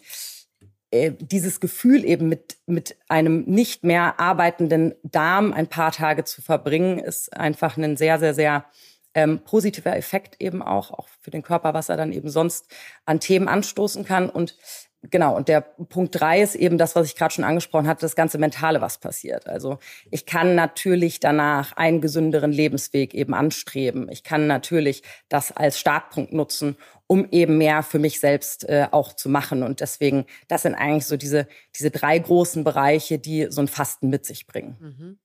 [0.91, 6.41] äh, dieses Gefühl eben mit, mit einem nicht mehr arbeitenden Darm ein paar Tage zu
[6.41, 8.65] verbringen, ist einfach ein sehr, sehr, sehr
[9.13, 12.67] ähm, positiver Effekt eben auch, auch für den Körper, was er dann eben sonst
[13.05, 14.29] an Themen anstoßen kann.
[14.29, 14.57] Und
[15.03, 18.15] Genau, und der Punkt drei ist eben das, was ich gerade schon angesprochen hatte, das
[18.15, 19.47] ganze Mentale, was passiert.
[19.47, 19.77] Also
[20.09, 24.09] ich kann natürlich danach einen gesünderen Lebensweg eben anstreben.
[24.09, 29.13] Ich kann natürlich das als Startpunkt nutzen, um eben mehr für mich selbst äh, auch
[29.13, 29.61] zu machen.
[29.61, 34.09] Und deswegen, das sind eigentlich so diese, diese drei großen Bereiche, die so ein Fasten
[34.09, 34.77] mit sich bringen.
[34.79, 35.19] Mhm.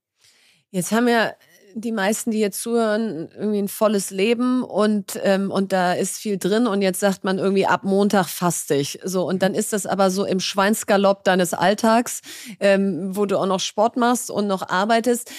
[0.70, 1.34] Jetzt haben wir
[1.74, 6.38] die meisten, die jetzt zuhören, irgendwie ein volles Leben und, ähm, und da ist viel
[6.38, 8.98] drin und jetzt sagt man irgendwie ab Montag faste ich.
[9.04, 12.20] So, und dann ist das aber so im Schweinsgalopp deines Alltags,
[12.60, 15.30] ähm, wo du auch noch Sport machst und noch arbeitest.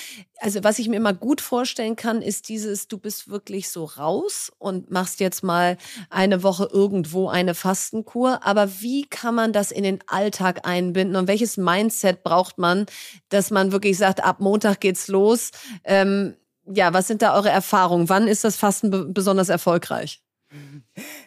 [0.44, 4.52] Also was ich mir immer gut vorstellen kann, ist dieses, du bist wirklich so raus
[4.58, 5.78] und machst jetzt mal
[6.10, 8.46] eine Woche irgendwo eine Fastenkur.
[8.46, 12.88] Aber wie kann man das in den Alltag einbinden und welches Mindset braucht man,
[13.30, 15.52] dass man wirklich sagt, ab Montag geht's los?
[15.86, 16.23] Ähm,
[16.66, 18.10] ja, was sind da eure Erfahrungen?
[18.10, 20.22] Wann ist das Fasten besonders erfolgreich?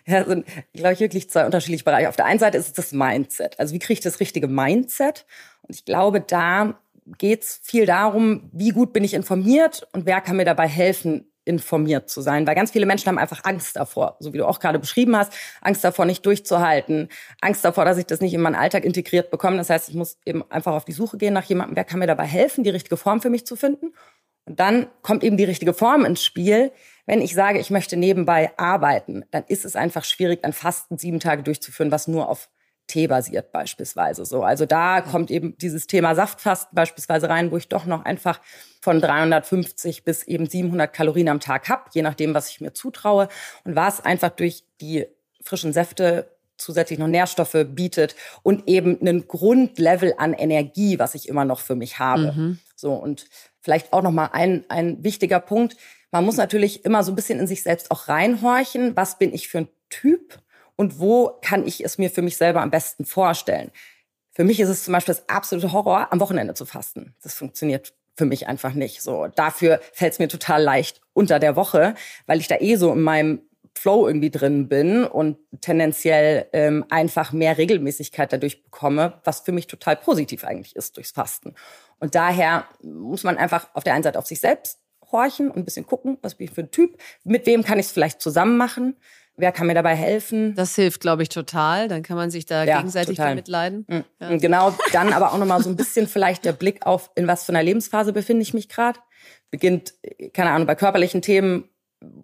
[0.07, 2.09] Ja, sind, glaube ich, wirklich zwei unterschiedliche Bereiche.
[2.09, 3.59] Auf der einen Seite ist es das Mindset.
[3.59, 5.27] Also wie kriege ich das richtige Mindset?
[5.63, 6.79] Und ich glaube, da
[7.19, 11.31] geht es viel darum, wie gut bin ich informiert und wer kann mir dabei helfen,
[11.45, 12.47] informiert zu sein.
[12.47, 15.33] Weil ganz viele Menschen haben einfach Angst davor, so wie du auch gerade beschrieben hast,
[15.61, 17.09] Angst davor, nicht durchzuhalten,
[17.41, 19.57] Angst davor, dass ich das nicht in meinen Alltag integriert bekomme.
[19.57, 22.09] Das heißt, ich muss eben einfach auf die Suche gehen nach jemandem, wer kann mir
[22.09, 23.93] dabei helfen, die richtige Form für mich zu finden.
[24.47, 26.73] Und dann kommt eben die richtige Form ins Spiel.
[27.05, 31.21] Wenn ich sage, ich möchte nebenbei arbeiten, dann ist es einfach schwierig, ein Fasten sieben
[31.21, 32.49] Tage durchzuführen, was nur auf
[32.87, 34.45] Tee-basiert beispielsweise so.
[34.45, 38.41] Also da kommt eben dieses Thema Saftfasten beispielsweise rein, wo ich doch noch einfach
[38.81, 43.29] von 350 bis eben 700 Kalorien am Tag habe, je nachdem, was ich mir zutraue.
[43.65, 45.07] Und was einfach durch die
[45.43, 51.45] frischen Säfte zusätzlich noch Nährstoffe bietet und eben einen Grundlevel an Energie, was ich immer
[51.45, 52.33] noch für mich habe.
[52.33, 52.59] Mhm.
[52.77, 53.27] So und
[53.67, 55.77] vielleicht auch noch mal ein ein wichtiger Punkt.
[56.11, 58.97] Man muss natürlich immer so ein bisschen in sich selbst auch reinhorchen.
[58.97, 60.41] Was bin ich für ein Typ?
[60.77, 63.71] und wo kann ich es mir für mich selber am besten vorstellen.
[64.33, 67.15] Für mich ist es zum Beispiel das absolute Horror, am Wochenende zu fasten.
[67.23, 69.03] Das funktioniert für mich einfach nicht.
[69.03, 71.95] So dafür fällt es mir total leicht unter der Woche,
[72.27, 73.41] weil ich da eh so in meinem
[73.75, 79.67] Flow irgendwie drin bin und tendenziell ähm, einfach mehr Regelmäßigkeit dadurch bekomme, was für mich
[79.67, 81.55] total positiv eigentlich ist durchs Fasten.
[81.99, 84.79] Und daher muss man einfach auf der einen Seite auf sich selbst
[85.11, 87.87] horchen und ein bisschen gucken, was bin ich für ein Typ, mit wem kann ich
[87.87, 88.97] es vielleicht zusammen machen
[89.37, 90.55] wer kann mir dabei helfen?
[90.55, 91.89] Das hilft, glaube ich, total.
[91.89, 93.35] Dann kann man sich da ja, gegenseitig total.
[93.35, 93.85] mitleiden.
[93.89, 94.05] Mhm.
[94.21, 94.37] Ja.
[94.37, 97.53] Genau, dann aber auch nochmal so ein bisschen vielleicht der Blick auf, in was für
[97.53, 98.99] einer Lebensphase befinde ich mich gerade.
[99.51, 99.95] Beginnt,
[100.33, 101.69] keine Ahnung, bei körperlichen Themen,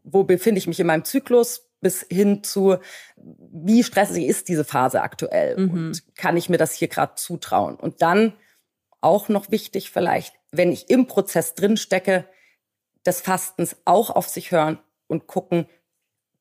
[0.03, 2.77] wo befinde ich mich in meinem Zyklus, bis hin zu,
[3.17, 5.71] wie stressig ist diese Phase aktuell mhm.
[5.71, 7.75] und kann ich mir das hier gerade zutrauen?
[7.75, 8.35] Und dann
[9.03, 12.27] auch noch wichtig vielleicht, wenn ich im Prozess drin stecke,
[13.05, 15.67] des Fastens auch auf sich hören und gucken,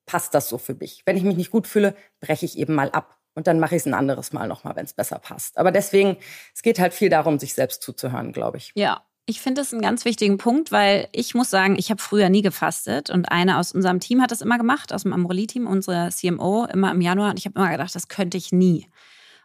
[0.05, 1.01] passt das so für mich.
[1.05, 3.17] Wenn ich mich nicht gut fühle, breche ich eben mal ab.
[3.33, 5.57] Und dann mache ich es ein anderes Mal nochmal, wenn es besser passt.
[5.57, 6.17] Aber deswegen,
[6.53, 8.71] es geht halt viel darum, sich selbst zuzuhören, glaube ich.
[8.75, 12.27] Ja, ich finde das einen ganz wichtigen Punkt, weil ich muss sagen, ich habe früher
[12.29, 16.09] nie gefastet und eine aus unserem Team hat das immer gemacht, aus dem Amorelli-Team, unsere
[16.09, 17.29] CMO, immer im Januar.
[17.29, 18.87] Und ich habe immer gedacht, das könnte ich nie.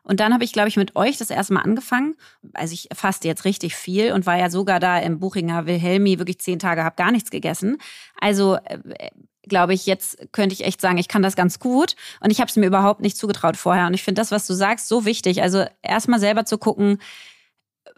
[0.06, 2.14] Und dann habe ich, glaube ich, mit euch das erste Mal angefangen.
[2.54, 6.38] Also ich faste jetzt richtig viel und war ja sogar da im Buchinger Wilhelmi wirklich
[6.38, 7.78] zehn Tage, habe gar nichts gegessen.
[8.20, 9.10] Also äh,
[9.42, 11.96] glaube ich, jetzt könnte ich echt sagen, ich kann das ganz gut.
[12.20, 13.88] Und ich habe es mir überhaupt nicht zugetraut vorher.
[13.88, 15.42] Und ich finde das, was du sagst, so wichtig.
[15.42, 16.98] Also erstmal selber zu gucken,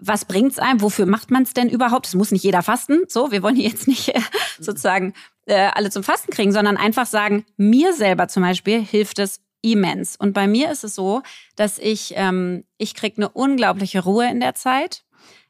[0.01, 0.81] was bringt's einem?
[0.81, 2.07] Wofür macht man es denn überhaupt?
[2.07, 3.03] Es muss nicht jeder fasten.
[3.09, 4.21] So, wir wollen hier jetzt nicht äh,
[4.59, 5.13] sozusagen
[5.47, 10.17] äh, alle zum Fasten kriegen, sondern einfach sagen, mir selber zum Beispiel hilft es immens.
[10.17, 11.23] Und bei mir ist es so,
[11.57, 15.05] dass ich, ähm, ich kriege eine unglaubliche Ruhe in der Zeit.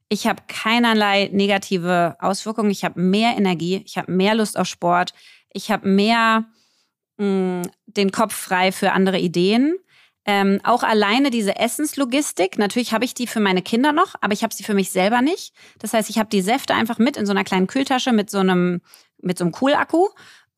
[0.09, 2.71] Ich habe keinerlei negative Auswirkungen.
[2.71, 3.83] Ich habe mehr Energie.
[3.85, 5.13] Ich habe mehr Lust auf Sport
[5.53, 6.45] ich habe mehr
[7.19, 9.77] mh, mm, den Kopf frei für andere Ideen.
[10.25, 14.43] Ähm, auch alleine diese Essenslogistik, natürlich habe ich die für meine Kinder noch, aber ich
[14.43, 15.55] habe sie für mich selber nicht.
[15.79, 18.39] Das heißt, ich habe die Säfte einfach mit in so einer kleinen Kühltasche mit so
[18.39, 18.83] einem,
[19.23, 20.09] mit so einem Cool-Akku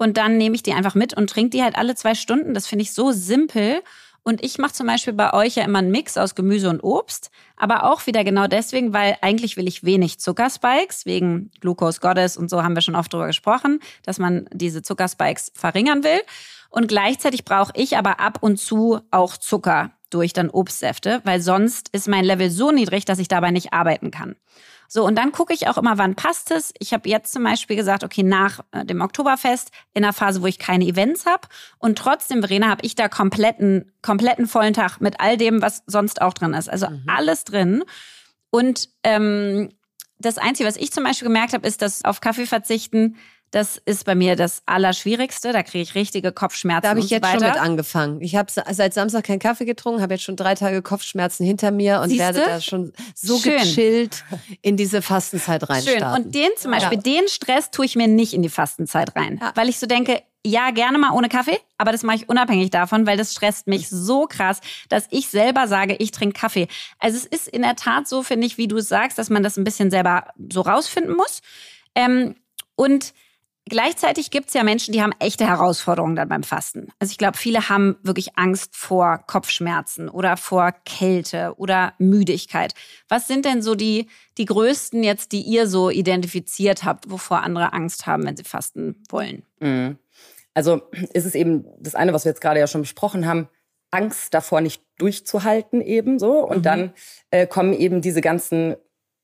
[0.01, 2.55] und dann nehme ich die einfach mit und trinke die halt alle zwei Stunden.
[2.55, 3.83] Das finde ich so simpel
[4.23, 7.31] und ich mache zum Beispiel bei euch ja immer einen Mix aus Gemüse und Obst,
[7.57, 12.49] aber auch wieder genau deswegen, weil eigentlich will ich wenig Zuckerspikes, wegen Glucose Goddess und
[12.49, 16.21] so haben wir schon oft drüber gesprochen, dass man diese Zuckerspikes verringern will.
[16.71, 21.91] Und gleichzeitig brauche ich aber ab und zu auch Zucker durch dann Obstsäfte, weil sonst
[21.91, 24.37] ist mein Level so niedrig, dass ich dabei nicht arbeiten kann.
[24.93, 26.75] So, und dann gucke ich auch immer, wann passt es.
[26.81, 30.47] Ich habe jetzt zum Beispiel gesagt, okay, nach äh, dem Oktoberfest, in einer Phase, wo
[30.47, 31.47] ich keine Events habe.
[31.79, 36.21] Und trotzdem, Verena, habe ich da kompletten, kompletten vollen Tag mit all dem, was sonst
[36.21, 36.69] auch drin ist.
[36.69, 37.05] Also mhm.
[37.07, 37.85] alles drin.
[38.51, 39.69] Und ähm,
[40.19, 43.17] das Einzige, was ich zum Beispiel gemerkt habe, ist, dass auf Kaffee verzichten
[43.51, 45.53] das ist bei mir das Allerschwierigste.
[45.53, 46.83] Da kriege ich richtige Kopfschmerzen.
[46.83, 47.39] Da habe ich so jetzt weiter.
[47.39, 48.21] schon mit angefangen.
[48.21, 52.01] Ich habe seit Samstag keinen Kaffee getrunken, habe jetzt schon drei Tage Kopfschmerzen hinter mir
[52.01, 52.25] und Siehste?
[52.25, 53.59] werde da schon so Schön.
[53.59, 54.25] gechillt
[54.63, 56.01] in diese Fastenzeit reinstarten.
[56.01, 56.25] Schön.
[56.27, 59.39] Und den zum Beispiel, den Stress tue ich mir nicht in die Fastenzeit rein.
[59.41, 59.53] Ja.
[59.57, 63.07] Weil ich so denke, ja, gerne mal ohne Kaffee, aber das mache ich unabhängig davon,
[63.07, 66.69] weil das stresst mich so krass, dass ich selber sage, ich trinke Kaffee.
[66.99, 69.43] Also es ist in der Tat so, finde ich, wie du es sagst, dass man
[69.43, 71.43] das ein bisschen selber so rausfinden muss.
[71.95, 72.37] Ähm,
[72.75, 73.13] und
[73.71, 76.89] Gleichzeitig gibt es ja Menschen, die haben echte Herausforderungen dann beim Fasten.
[76.99, 82.75] Also ich glaube, viele haben wirklich Angst vor Kopfschmerzen oder vor Kälte oder Müdigkeit.
[83.09, 87.73] Was sind denn so die, die größten jetzt, die ihr so identifiziert habt, wovor andere
[87.73, 89.45] Angst haben, wenn sie fasten wollen?
[89.61, 89.97] Mhm.
[90.53, 90.83] Also
[91.15, 93.49] ist es eben das eine, was wir jetzt gerade ja schon besprochen haben,
[93.93, 96.45] Angst davor nicht durchzuhalten eben so.
[96.45, 96.63] Und Mhm.
[96.63, 96.93] dann
[97.31, 98.77] äh, kommen eben diese ganzen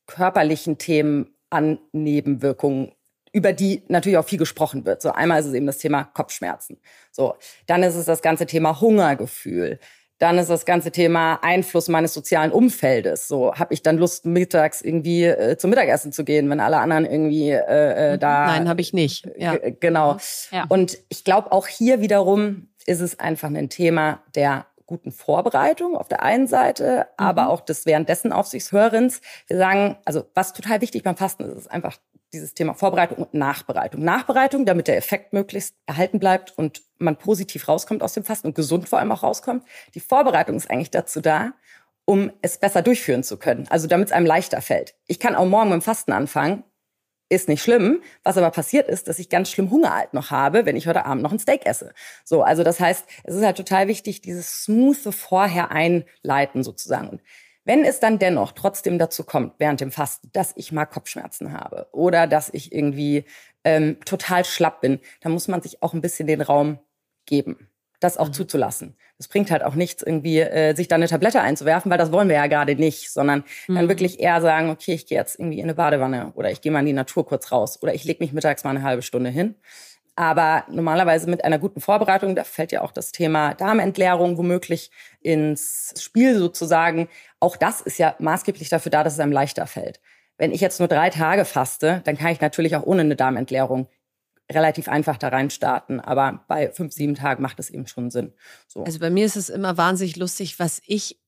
[0.07, 2.93] körperlichen Themen an Nebenwirkungen,
[3.37, 5.03] über die natürlich auch viel gesprochen wird.
[5.03, 6.79] So einmal ist es eben das Thema Kopfschmerzen.
[7.13, 7.35] So,
[7.67, 9.79] dann ist es das ganze Thema Hungergefühl.
[10.19, 13.29] Dann ist das ganze Thema Einfluss meines sozialen Umfeldes.
[13.29, 17.05] So, habe ich dann Lust, mittags irgendwie äh, zum Mittagessen zu gehen, wenn alle anderen
[17.05, 18.47] irgendwie äh, äh, da.
[18.47, 19.29] Nein, habe ich nicht.
[19.37, 19.57] Ja.
[19.57, 20.17] G- Genau.
[20.51, 20.65] Ja.
[20.71, 26.09] Und ich glaube, auch hier wiederum ist es einfach ein Thema der guten Vorbereitung auf
[26.09, 29.21] der einen Seite, aber auch des währenddessen Aufsichtshörens.
[29.49, 31.99] Wir sagen, also was total wichtig beim Fasten ist, ist einfach
[32.33, 34.03] dieses Thema Vorbereitung und Nachbereitung.
[34.03, 38.55] Nachbereitung, damit der Effekt möglichst erhalten bleibt und man positiv rauskommt aus dem Fasten und
[38.55, 39.65] gesund vor allem auch rauskommt.
[39.95, 41.53] Die Vorbereitung ist eigentlich dazu da,
[42.05, 43.67] um es besser durchführen zu können.
[43.69, 44.95] Also damit es einem leichter fällt.
[45.07, 46.65] Ich kann auch morgen mit dem Fasten anfangen,
[47.29, 48.03] ist nicht schlimm.
[48.23, 51.05] Was aber passiert ist, dass ich ganz schlimm Hunger halt noch habe, wenn ich heute
[51.05, 51.93] Abend noch ein Steak esse.
[52.25, 57.09] So, also das heißt, es ist halt total wichtig, dieses smoothe vorher einleiten sozusagen.
[57.09, 57.23] Und
[57.67, 61.89] wenn es dann dennoch trotzdem dazu kommt, während dem Fasten, dass ich mal Kopfschmerzen habe
[61.93, 63.25] oder dass ich irgendwie
[63.65, 66.79] ähm, total schlapp bin, dann muss man sich auch ein bisschen den Raum
[67.27, 68.97] geben, das auch zuzulassen.
[69.19, 72.29] Es bringt halt auch nichts, irgendwie äh, sich da eine Tablette einzuwerfen, weil das wollen
[72.29, 75.65] wir ja gerade nicht, sondern dann wirklich eher sagen, okay, ich gehe jetzt irgendwie in
[75.65, 78.33] eine Badewanne oder ich gehe mal in die Natur kurz raus oder ich lege mich
[78.33, 79.57] mittags mal eine halbe Stunde hin.
[80.19, 85.93] Aber normalerweise mit einer guten Vorbereitung, da fällt ja auch das Thema Darmentleerung womöglich ins
[85.99, 87.09] Spiel sozusagen.
[87.41, 90.01] Auch das ist ja maßgeblich dafür da, dass es einem leichter fällt.
[90.39, 93.89] Wenn ich jetzt nur drei Tage faste, dann kann ich natürlich auch ohne eine Darmentleerung
[94.51, 96.01] relativ einfach da rein starten.
[96.01, 98.33] Aber bei fünf, sieben Tagen macht es eben schon Sinn.
[98.69, 98.85] So.
[98.85, 101.21] Also bei mir ist es immer wahnsinnig lustig, was ich,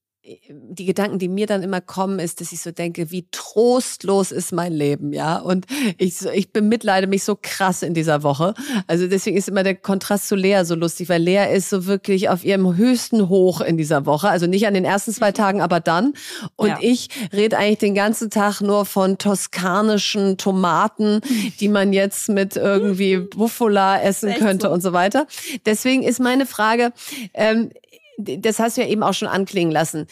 [0.51, 4.53] die Gedanken, die mir dann immer kommen, ist, dass ich so denke, wie trostlos ist
[4.53, 5.37] mein Leben, ja.
[5.39, 8.55] Und ich, ich bemitleide mich so krass in dieser Woche.
[8.87, 12.29] Also deswegen ist immer der Kontrast zu Lea so lustig, weil Lea ist so wirklich
[12.29, 14.29] auf ihrem höchsten Hoch in dieser Woche.
[14.29, 16.13] Also nicht an den ersten zwei Tagen, aber dann.
[16.57, 16.79] Und Ja.
[16.81, 21.21] ich rede eigentlich den ganzen Tag nur von toskanischen Tomaten,
[21.61, 24.73] die man jetzt mit irgendwie Buffola essen echt könnte so.
[24.73, 25.27] und so weiter.
[25.65, 26.93] Deswegen ist meine Frage,
[27.35, 27.71] ähm,
[28.19, 30.09] das hast du ja eben auch schon anklingen lassen.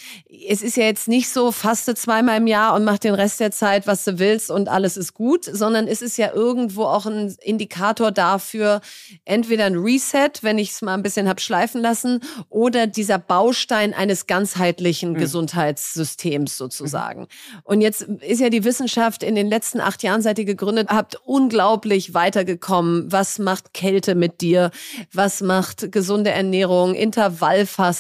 [0.49, 3.51] Es ist ja jetzt nicht so, faste zweimal im Jahr und mach den Rest der
[3.51, 7.35] Zeit, was du willst und alles ist gut, sondern es ist ja irgendwo auch ein
[7.43, 8.81] Indikator dafür,
[9.25, 13.93] entweder ein Reset, wenn ich es mal ein bisschen hab schleifen lassen, oder dieser Baustein
[13.93, 17.27] eines ganzheitlichen Gesundheitssystems sozusagen.
[17.65, 21.17] Und jetzt ist ja die Wissenschaft in den letzten acht Jahren, seit ihr gegründet habt,
[21.25, 23.11] unglaublich weitergekommen.
[23.11, 24.71] Was macht Kälte mit dir?
[25.13, 26.95] Was macht gesunde Ernährung?
[26.95, 27.96] Intervallfasten?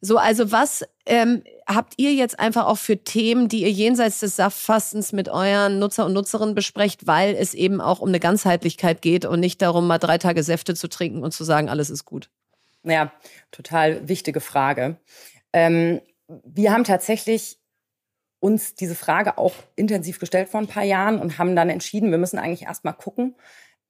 [0.00, 4.36] So, also was ähm, habt ihr jetzt einfach auch für Themen, die ihr jenseits des
[4.36, 9.24] Saftfastens mit euren Nutzer und Nutzerinnen besprecht, weil es eben auch um eine Ganzheitlichkeit geht
[9.24, 12.30] und nicht darum, mal drei Tage Säfte zu trinken und zu sagen, alles ist gut?
[12.82, 13.12] Ja,
[13.50, 14.96] total wichtige Frage.
[15.52, 16.00] Ähm,
[16.44, 17.58] wir haben tatsächlich
[18.40, 22.18] uns diese Frage auch intensiv gestellt vor ein paar Jahren und haben dann entschieden, wir
[22.18, 23.34] müssen eigentlich erstmal gucken,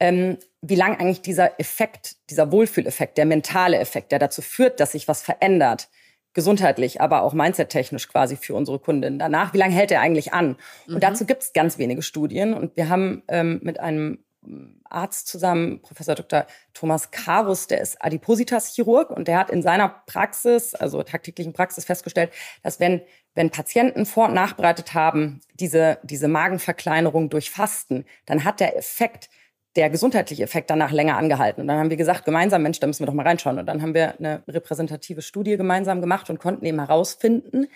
[0.00, 4.92] ähm, wie lang eigentlich dieser Effekt, dieser Wohlfühleffekt, der mentale Effekt, der dazu führt, dass
[4.92, 5.88] sich was verändert,
[6.32, 10.56] gesundheitlich, aber auch mindset-technisch quasi für unsere Kundinnen danach, wie lange hält er eigentlich an?
[10.86, 14.18] Und dazu gibt es ganz wenige Studien und wir haben ähm, mit einem
[14.84, 16.46] Arzt zusammen, Professor Dr.
[16.72, 22.32] Thomas Karus, der ist Adipositas-Chirurg und der hat in seiner Praxis, also tagtäglichen Praxis, festgestellt,
[22.62, 23.02] dass wenn,
[23.34, 29.28] wenn Patienten vor- und nachbereitet haben, diese, diese Magenverkleinerung durch Fasten, dann hat der Effekt,
[29.76, 31.62] der gesundheitliche Effekt danach länger angehalten.
[31.62, 33.58] Und dann haben wir gesagt, gemeinsam, Mensch, da müssen wir doch mal reinschauen.
[33.58, 37.68] Und dann haben wir eine repräsentative Studie gemeinsam gemacht und konnten eben herausfinden,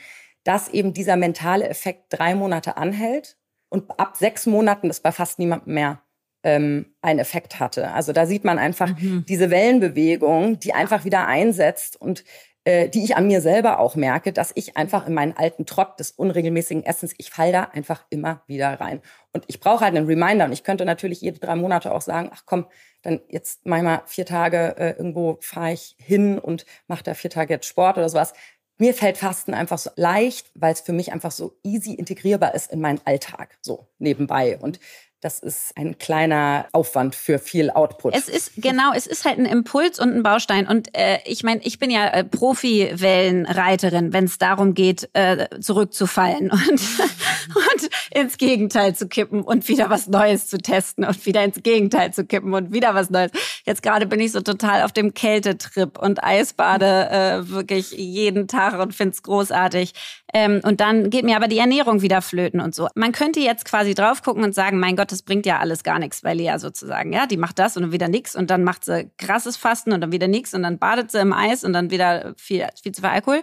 [0.43, 3.37] dass eben dieser mentale Effekt drei Monate anhält
[3.69, 6.01] und ab sechs Monaten das bei fast niemandem mehr
[6.43, 7.91] ähm, einen Effekt hatte.
[7.93, 9.25] Also da sieht man einfach mhm.
[9.27, 12.25] diese Wellenbewegung, die einfach wieder einsetzt und
[12.65, 16.01] äh, die ich an mir selber auch merke, dass ich einfach in meinen alten Trott
[16.01, 19.03] des unregelmäßigen Essens, ich fall da einfach immer wieder rein.
[19.33, 22.31] Und ich brauche halt einen Reminder und ich könnte natürlich jede drei Monate auch sagen,
[22.33, 22.67] ach komm,
[23.03, 27.53] dann jetzt manchmal vier Tage äh, irgendwo fahre ich hin und mache da vier Tage
[27.53, 28.33] jetzt Sport oder sowas.
[28.79, 32.73] Mir fällt Fasten einfach so leicht, weil es für mich einfach so easy integrierbar ist
[32.73, 34.59] in meinen Alltag, so nebenbei.
[34.59, 34.81] Und
[35.25, 38.15] das ist ein kleiner Aufwand für viel Output.
[38.15, 40.69] Es ist genau, es ist halt ein Impuls und ein Baustein.
[40.69, 46.51] Und äh, ich meine, ich bin ja äh, Profi-Wellenreiterin, wenn es darum geht, äh, zurückzufallen
[46.51, 51.63] und, und ins Gegenteil zu kippen und wieder was Neues zu testen und wieder ins
[51.63, 53.31] Gegenteil zu kippen und wieder was Neues.
[53.65, 58.79] Jetzt gerade bin ich so total auf dem Kältetrip und Eisbade äh, wirklich jeden Tag
[58.79, 59.95] und find's großartig.
[60.35, 62.89] Ähm, und dann geht mir aber die Ernährung wieder flöten und so.
[62.95, 65.99] Man könnte jetzt quasi drauf gucken und sagen, mein Gott, das bringt ja alles gar
[65.99, 68.85] nichts, weil Lea sozusagen, ja, die macht das und dann wieder nichts und dann macht
[68.85, 71.91] sie krasses Fasten und dann wieder nichts und dann badet sie im Eis und dann
[71.91, 73.43] wieder viel, viel zu viel Alkohol.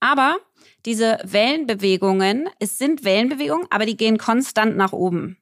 [0.00, 0.36] Aber
[0.84, 5.36] diese Wellenbewegungen, es sind Wellenbewegungen, aber die gehen konstant nach oben.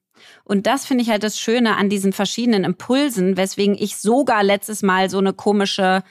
[0.45, 4.83] Und das finde ich halt das Schöne an diesen verschiedenen Impulsen, weswegen ich sogar letztes
[4.83, 6.03] Mal so eine komische,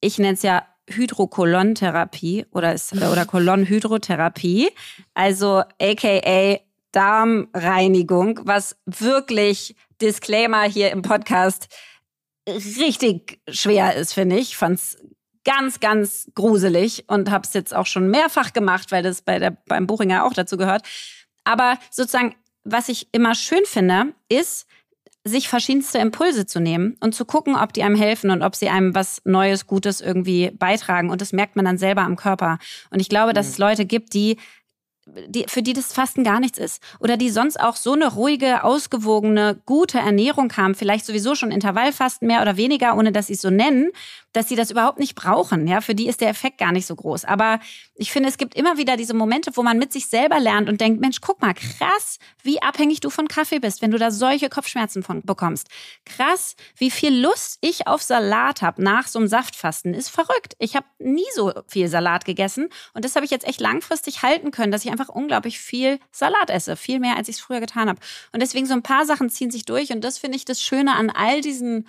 [0.00, 4.70] ich nenne es ja Hydrokolontherapie oder, oder Kolonhydrotherapie,
[5.14, 6.58] also aka
[6.96, 11.68] Darmreinigung, was wirklich Disclaimer hier im Podcast
[12.48, 14.56] richtig schwer ist, finde ich.
[14.56, 14.96] Fand's
[15.44, 19.50] ganz, ganz gruselig und habe es jetzt auch schon mehrfach gemacht, weil das bei der,
[19.68, 20.86] beim Buchinger auch dazu gehört.
[21.44, 24.66] Aber sozusagen, was ich immer schön finde, ist,
[25.22, 28.70] sich verschiedenste Impulse zu nehmen und zu gucken, ob die einem helfen und ob sie
[28.70, 31.10] einem was Neues, Gutes irgendwie beitragen.
[31.10, 32.58] Und das merkt man dann selber am Körper.
[32.90, 33.52] Und ich glaube, dass mhm.
[33.52, 34.38] es Leute gibt, die
[35.06, 36.82] die, für die das Fasten gar nichts ist.
[36.98, 42.26] Oder die sonst auch so eine ruhige, ausgewogene, gute Ernährung haben, vielleicht sowieso schon Intervallfasten
[42.26, 43.90] mehr oder weniger, ohne dass sie es so nennen,
[44.32, 45.66] dass sie das überhaupt nicht brauchen.
[45.66, 47.24] Ja, für die ist der Effekt gar nicht so groß.
[47.24, 47.60] Aber
[47.94, 50.80] ich finde, es gibt immer wieder diese Momente, wo man mit sich selber lernt und
[50.80, 54.48] denkt, Mensch, guck mal, krass, wie abhängig du von Kaffee bist, wenn du da solche
[54.48, 55.68] Kopfschmerzen von bekommst.
[56.04, 59.94] Krass, wie viel Lust ich auf Salat habe nach so einem Saftfasten.
[59.94, 60.54] Ist verrückt.
[60.58, 64.50] Ich habe nie so viel Salat gegessen und das habe ich jetzt echt langfristig halten
[64.50, 66.76] können, dass ich einfach unglaublich viel Salat esse.
[66.76, 68.00] Viel mehr, als ich es früher getan habe.
[68.32, 69.90] Und deswegen so ein paar Sachen ziehen sich durch.
[69.90, 71.88] Und das finde ich das Schöne an all diesen,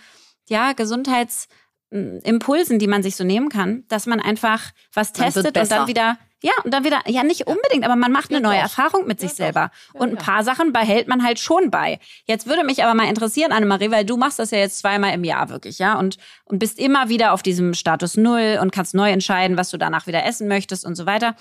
[0.50, 5.88] ja, Gesundheitsimpulsen, die man sich so nehmen kann, dass man einfach was testet und dann
[5.88, 9.20] wieder ja, und dann wieder, ja, nicht unbedingt, aber man macht eine neue Erfahrung mit
[9.20, 9.72] sich selber.
[9.94, 12.00] Und ein paar Sachen behält man halt schon bei.
[12.26, 15.24] Jetzt würde mich aber mal interessieren, Annemarie, weil du machst das ja jetzt zweimal im
[15.24, 19.10] Jahr wirklich, ja, und, und bist immer wieder auf diesem Status Null und kannst neu
[19.10, 21.36] entscheiden, was du danach wieder essen möchtest und so weiter.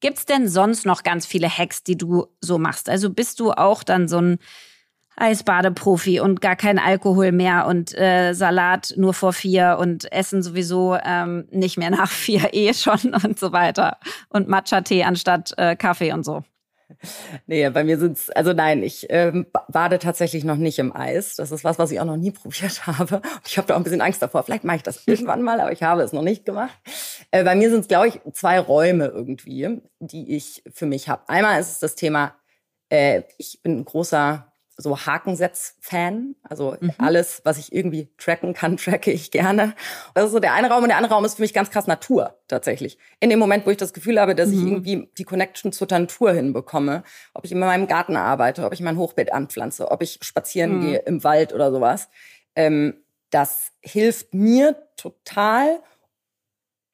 [0.00, 2.88] Gibt's denn sonst noch ganz viele Hacks, die du so machst?
[2.88, 4.38] Also bist du auch dann so ein
[5.16, 10.96] Eisbadeprofi und gar kein Alkohol mehr und äh, Salat nur vor vier und Essen sowieso
[11.02, 16.12] ähm, nicht mehr nach vier eh schon und so weiter und Matcha-Tee anstatt äh, Kaffee
[16.12, 16.44] und so.
[17.46, 21.36] Nee, bei mir sind's, also nein, ich ähm, bade tatsächlich noch nicht im Eis.
[21.36, 23.16] Das ist was, was ich auch noch nie probiert habe.
[23.16, 24.42] Und ich habe da auch ein bisschen Angst davor.
[24.42, 26.76] Vielleicht mache ich das irgendwann mal, aber ich habe es noch nicht gemacht.
[27.30, 31.28] Äh, bei mir sind es, glaube ich, zwei Räume irgendwie, die ich für mich habe.
[31.28, 32.34] Einmal ist es das Thema,
[32.88, 34.47] äh, ich bin ein großer
[34.80, 36.36] so Hakensetz-Fan.
[36.42, 36.92] Also mhm.
[36.98, 39.74] alles, was ich irgendwie tracken kann, tracke ich gerne.
[40.14, 41.86] Das ist so der eine Raum und der andere Raum ist für mich ganz krass
[41.86, 42.96] Natur tatsächlich.
[43.20, 44.54] In dem Moment, wo ich das Gefühl habe, dass mhm.
[44.54, 47.02] ich irgendwie die Connection zur Natur hinbekomme,
[47.34, 50.80] ob ich in meinem Garten arbeite, ob ich mein Hochbeet anpflanze, ob ich spazieren mhm.
[50.82, 52.08] gehe im Wald oder sowas,
[52.54, 55.80] ähm, das hilft mir total.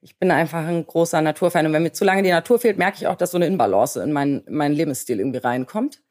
[0.01, 2.97] Ich bin einfach ein großer Naturfan und wenn mir zu lange die Natur fehlt, merke
[2.97, 6.04] ich auch, dass so eine Inbalance in meinen, in meinen Lebensstil irgendwie reinkommt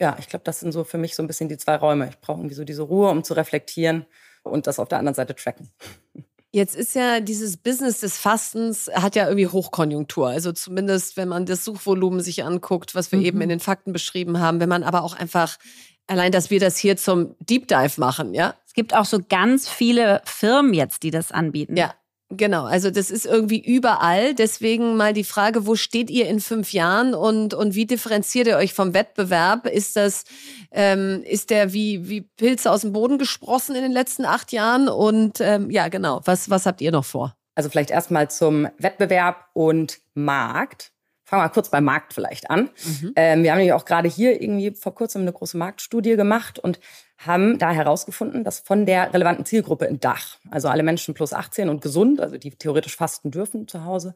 [0.00, 2.08] ja, ich glaube, das sind so für mich so ein bisschen die zwei Räume.
[2.08, 4.06] Ich brauche irgendwie so diese Ruhe, um zu reflektieren
[4.42, 5.70] und das auf der anderen Seite tracken.
[6.52, 10.28] Jetzt ist ja dieses Business des Fastens hat ja irgendwie Hochkonjunktur.
[10.28, 13.24] Also zumindest, wenn man das Suchvolumen sich anguckt, was wir mhm.
[13.26, 15.58] eben in den Fakten beschrieben haben, wenn man aber auch einfach
[16.06, 18.54] allein, dass wir das hier zum Deep Dive machen, ja.
[18.64, 21.76] Es gibt auch so ganz viele Firmen jetzt, die das anbieten.
[21.76, 21.94] Ja,
[22.28, 24.34] Genau, also das ist irgendwie überall.
[24.34, 28.56] Deswegen mal die Frage, wo steht ihr in fünf Jahren und, und wie differenziert ihr
[28.56, 29.66] euch vom Wettbewerb?
[29.66, 30.24] Ist das,
[30.72, 34.88] ähm, ist der wie, wie Pilze aus dem Boden gesprossen in den letzten acht Jahren?
[34.88, 37.36] Und ähm, ja, genau, was, was habt ihr noch vor?
[37.54, 40.92] Also vielleicht erstmal zum Wettbewerb und Markt.
[41.28, 42.70] Fangen wir mal kurz beim Markt vielleicht an.
[42.84, 43.12] Mhm.
[43.16, 46.78] Ähm, wir haben nämlich auch gerade hier irgendwie vor kurzem eine große Marktstudie gemacht und
[47.18, 51.68] haben da herausgefunden, dass von der relevanten Zielgruppe in Dach, also alle Menschen plus 18
[51.68, 54.14] und gesund, also die theoretisch fasten dürfen zu Hause,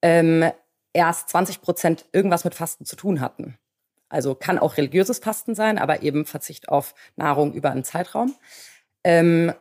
[0.00, 0.48] ähm,
[0.92, 3.58] erst 20 Prozent irgendwas mit Fasten zu tun hatten.
[4.08, 8.32] Also kann auch religiöses Fasten sein, aber eben Verzicht auf Nahrung über einen Zeitraum.
[9.02, 9.52] Ähm,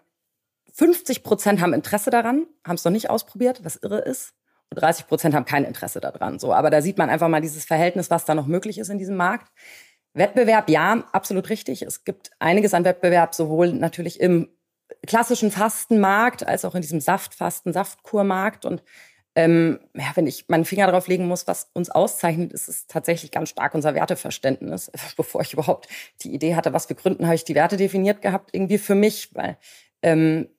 [0.73, 4.35] 50 Prozent haben Interesse daran, haben es noch nicht ausprobiert, was irre ist.
[4.73, 6.39] Und 30 Prozent haben kein Interesse daran.
[6.39, 8.97] So, aber da sieht man einfach mal dieses Verhältnis, was da noch möglich ist in
[8.97, 9.51] diesem Markt.
[10.15, 11.83] Wettbewerb, ja, absolut richtig.
[11.83, 14.49] Es gibt einiges an Wettbewerb, sowohl natürlich im
[15.05, 18.65] klassischen Fastenmarkt als auch in diesem Saftfasten, Saftkurmarkt.
[18.65, 18.81] Und
[19.35, 23.29] ähm, ja, wenn ich meinen Finger darauf legen muss, was uns auszeichnet, ist es tatsächlich
[23.29, 24.91] ganz stark unser Werteverständnis.
[25.17, 25.87] Bevor ich überhaupt
[26.21, 29.35] die Idee hatte, was wir gründen, habe ich die Werte definiert gehabt, irgendwie für mich,
[29.35, 29.57] weil
[30.01, 30.49] ähm,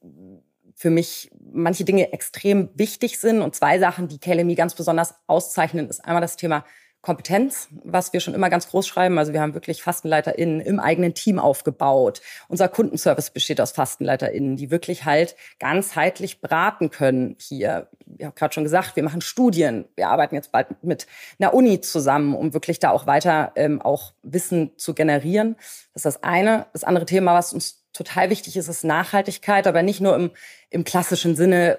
[0.75, 3.43] für mich manche Dinge extrem wichtig sind.
[3.43, 6.65] Und zwei Sachen, die KLMI ganz besonders auszeichnen, ist einmal das Thema
[7.05, 9.19] Kompetenz, was wir schon immer ganz groß schreiben.
[9.19, 12.23] Also wir haben wirklich FastenleiterInnen im eigenen Team aufgebaut.
[12.49, 17.89] Unser Kundenservice besteht aus FastenleiterInnen, die wirklich halt ganzheitlich beraten können hier.
[18.17, 19.85] Ich habe gerade schon gesagt, wir machen Studien.
[19.97, 21.07] Wir arbeiten jetzt bald mit
[21.39, 25.57] einer Uni zusammen, um wirklich da auch weiter ähm, auch Wissen zu generieren.
[25.93, 26.67] Das ist das eine.
[26.73, 30.31] Das andere Thema, was uns total wichtig ist, ist Nachhaltigkeit, aber nicht nur im,
[30.69, 31.79] im klassischen Sinne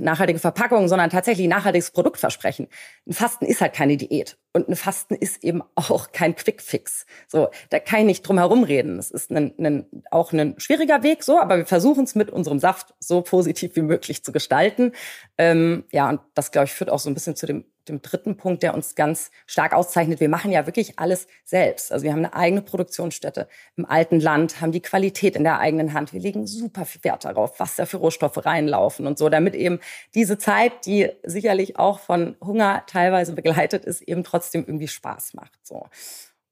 [0.00, 2.68] nachhaltige Verpackung, sondern tatsächlich nachhaltiges Produktversprechen.
[3.06, 7.04] Ein Fasten ist halt keine Diät und ein Fasten ist eben auch kein Quickfix.
[7.26, 8.98] So, da kann ich nicht drum herum reden.
[8.98, 12.60] Es ist ein, ein, auch ein schwieriger Weg, so, aber wir versuchen es mit unserem
[12.60, 14.92] Saft so positiv wie möglich zu gestalten.
[15.36, 18.36] Ähm, ja, und das glaube ich führt auch so ein bisschen zu dem dem dritten
[18.36, 20.20] Punkt, der uns ganz stark auszeichnet.
[20.20, 21.92] Wir machen ja wirklich alles selbst.
[21.92, 25.92] Also wir haben eine eigene Produktionsstätte im alten Land, haben die Qualität in der eigenen
[25.92, 26.12] Hand.
[26.12, 29.80] Wir legen super viel Wert darauf, was da für Rohstoffe reinlaufen und so, damit eben
[30.14, 35.58] diese Zeit, die sicherlich auch von Hunger teilweise begleitet ist, eben trotzdem irgendwie Spaß macht.
[35.62, 35.86] So.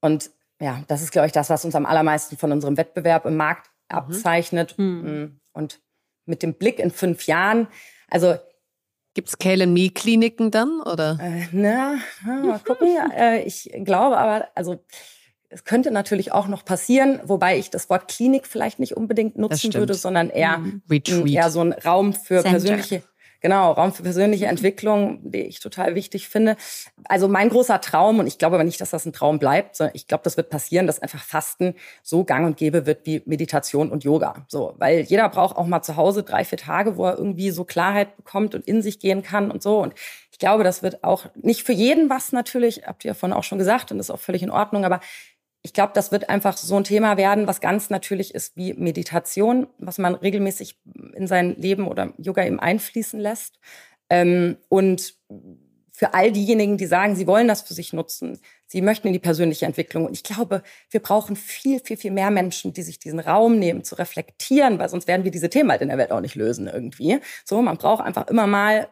[0.01, 3.35] Und ja, das ist, glaube ich, das, was uns am allermeisten von unserem Wettbewerb im
[3.35, 3.97] Markt mhm.
[3.97, 4.75] abzeichnet.
[4.77, 5.39] Mhm.
[5.53, 5.79] Und
[6.25, 7.67] mit dem Blick in fünf Jahren,
[8.09, 8.35] also
[9.15, 10.81] Gibt es KLME-Kliniken dann?
[10.81, 11.17] Oder?
[11.21, 11.95] Äh, na,
[12.25, 12.89] mal gucken.
[13.17, 14.83] äh, ich glaube aber, also
[15.49, 19.73] es könnte natürlich auch noch passieren, wobei ich das Wort Klinik vielleicht nicht unbedingt nutzen
[19.73, 20.81] würde, sondern eher, mhm.
[21.25, 22.49] eher so ein Raum für Center.
[22.49, 23.03] persönliche
[23.45, 26.57] Genau, Raum für persönliche Entwicklung, die ich total wichtig finde.
[27.07, 29.95] Also mein großer Traum, und ich glaube aber nicht, dass das ein Traum bleibt, sondern
[29.95, 33.91] ich glaube, das wird passieren, dass einfach Fasten so gang und gäbe wird wie Meditation
[33.91, 34.47] und Yoga.
[34.47, 37.65] So, weil jeder braucht auch mal zu Hause drei, vier Tage, wo er irgendwie so
[37.65, 39.77] Klarheit bekommt und in sich gehen kann und so.
[39.77, 39.93] Und
[40.31, 43.43] ich glaube, das wird auch nicht für jeden was natürlich, habt ihr ja vorhin auch
[43.43, 45.01] schon gesagt, und das ist auch völlig in Ordnung, aber
[45.65, 49.65] ich glaube, das wird einfach so ein Thema werden, was ganz natürlich ist wie Meditation,
[49.79, 50.79] was man regelmäßig
[51.15, 53.59] in sein Leben oder Yoga eben einfließen lässt.
[54.07, 55.15] Ähm, und
[55.91, 59.19] für all diejenigen, die sagen, sie wollen das für sich nutzen, sie möchten in die
[59.19, 60.05] persönliche Entwicklung.
[60.05, 60.61] Und ich glaube,
[60.91, 64.89] wir brauchen viel, viel, viel mehr Menschen, die sich diesen Raum nehmen, zu reflektieren, weil
[64.89, 67.19] sonst werden wir diese Themen halt in der Welt auch nicht lösen irgendwie.
[67.43, 68.87] So, man braucht einfach immer mal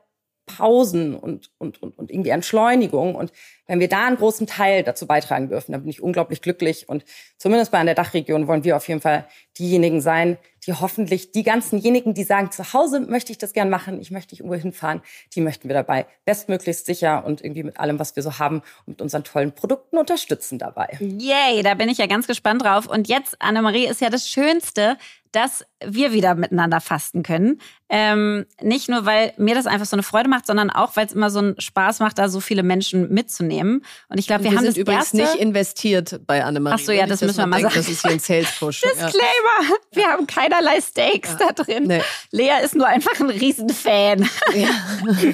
[0.46, 3.16] Pausen und, und, und, und irgendwie Entschleunigung.
[3.16, 3.32] Und
[3.66, 6.90] wenn wir da einen großen Teil dazu beitragen dürfen, dann bin ich unglaublich glücklich.
[6.90, 7.06] Und
[7.38, 9.28] zumindest bei der Dachregion wollen wir auf jeden Fall
[9.58, 14.00] diejenigen sein, die hoffentlich die ganzenjenigen, die sagen, zu Hause möchte ich das gern machen,
[14.00, 15.02] ich möchte nicht irgendwo hinfahren,
[15.34, 18.94] die möchten wir dabei bestmöglichst sicher und irgendwie mit allem, was wir so haben und
[18.94, 20.98] mit unseren tollen Produkten unterstützen dabei.
[21.00, 22.88] Yay, da bin ich ja ganz gespannt drauf.
[22.88, 24.98] Und jetzt, Annemarie, ist ja das Schönste,
[25.34, 27.60] dass wir wieder miteinander fasten können.
[27.90, 31.12] Ähm, nicht nur, weil mir das einfach so eine Freude macht, sondern auch, weil es
[31.12, 33.84] immer so einen Spaß macht, da so viele Menschen mitzunehmen.
[34.10, 35.18] Und ich glaube, wir, wir, haben sind das übrigens erste...
[35.18, 36.76] nicht investiert bei Annemarie.
[36.80, 37.74] Ach so, ja, das müssen wir mal sagen.
[37.76, 38.82] Das ist hier ein Sales Push.
[38.82, 39.76] Disclaimer, ja.
[39.92, 41.52] wir haben keinerlei Stakes ja.
[41.52, 41.88] da drin.
[41.88, 42.02] Nee.
[42.32, 44.30] Lea ist nur einfach ein Riesenfan.
[44.56, 44.70] Ja.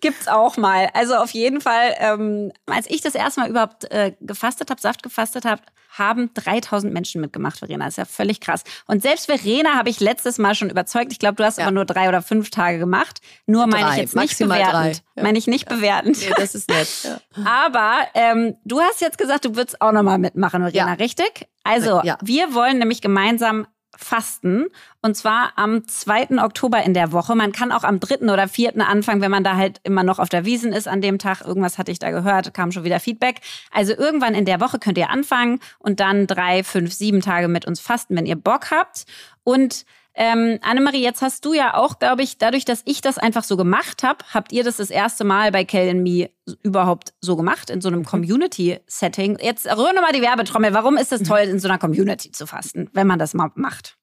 [0.00, 0.88] Gibt's auch mal.
[0.94, 5.02] Also auf jeden Fall, ähm, als ich das erste Mal überhaupt äh, gefastet habe, Saft
[5.02, 5.62] gefastet habe,
[5.98, 7.84] haben 3000 Menschen mitgemacht, Verena.
[7.84, 8.64] Das ist ja völlig krass.
[8.86, 11.12] Und selbst Verena habe ich letztes Mal schon überzeugt.
[11.12, 11.64] Ich glaube, du hast ja.
[11.64, 13.20] aber nur drei oder fünf Tage gemacht.
[13.46, 15.02] Nur meine ich jetzt nicht bewertend.
[15.14, 15.22] Ja.
[15.22, 15.76] Meine ich nicht ja.
[15.76, 16.18] bewertend.
[16.20, 16.88] Nee, das ist nett.
[17.44, 21.48] Aber ähm, du hast jetzt gesagt, du würdest auch nochmal mitmachen, Verena, richtig?
[21.64, 23.66] Also, wir wollen nämlich gemeinsam
[24.00, 24.66] Fasten.
[25.02, 26.40] Und zwar am 2.
[26.40, 27.34] Oktober in der Woche.
[27.34, 28.32] Man kann auch am 3.
[28.32, 28.80] oder 4.
[28.86, 31.40] anfangen, wenn man da halt immer noch auf der Wiesen ist an dem Tag.
[31.40, 33.40] Irgendwas hatte ich da gehört, kam schon wieder Feedback.
[33.72, 37.66] Also irgendwann in der Woche könnt ihr anfangen und dann drei, fünf, sieben Tage mit
[37.66, 39.04] uns fasten, wenn ihr Bock habt.
[39.42, 39.84] Und
[40.20, 43.56] ähm, Annemarie, jetzt hast du ja auch, glaube ich, dadurch, dass ich das einfach so
[43.56, 46.30] gemacht habe, habt ihr das das erste Mal bei Kel Me
[46.64, 48.06] überhaupt so gemacht, in so einem mhm.
[48.06, 49.38] Community-Setting.
[49.40, 50.74] Jetzt rühre mal die Werbetrommel.
[50.74, 53.96] Warum ist es toll, in so einer Community zu fasten, wenn man das mal macht?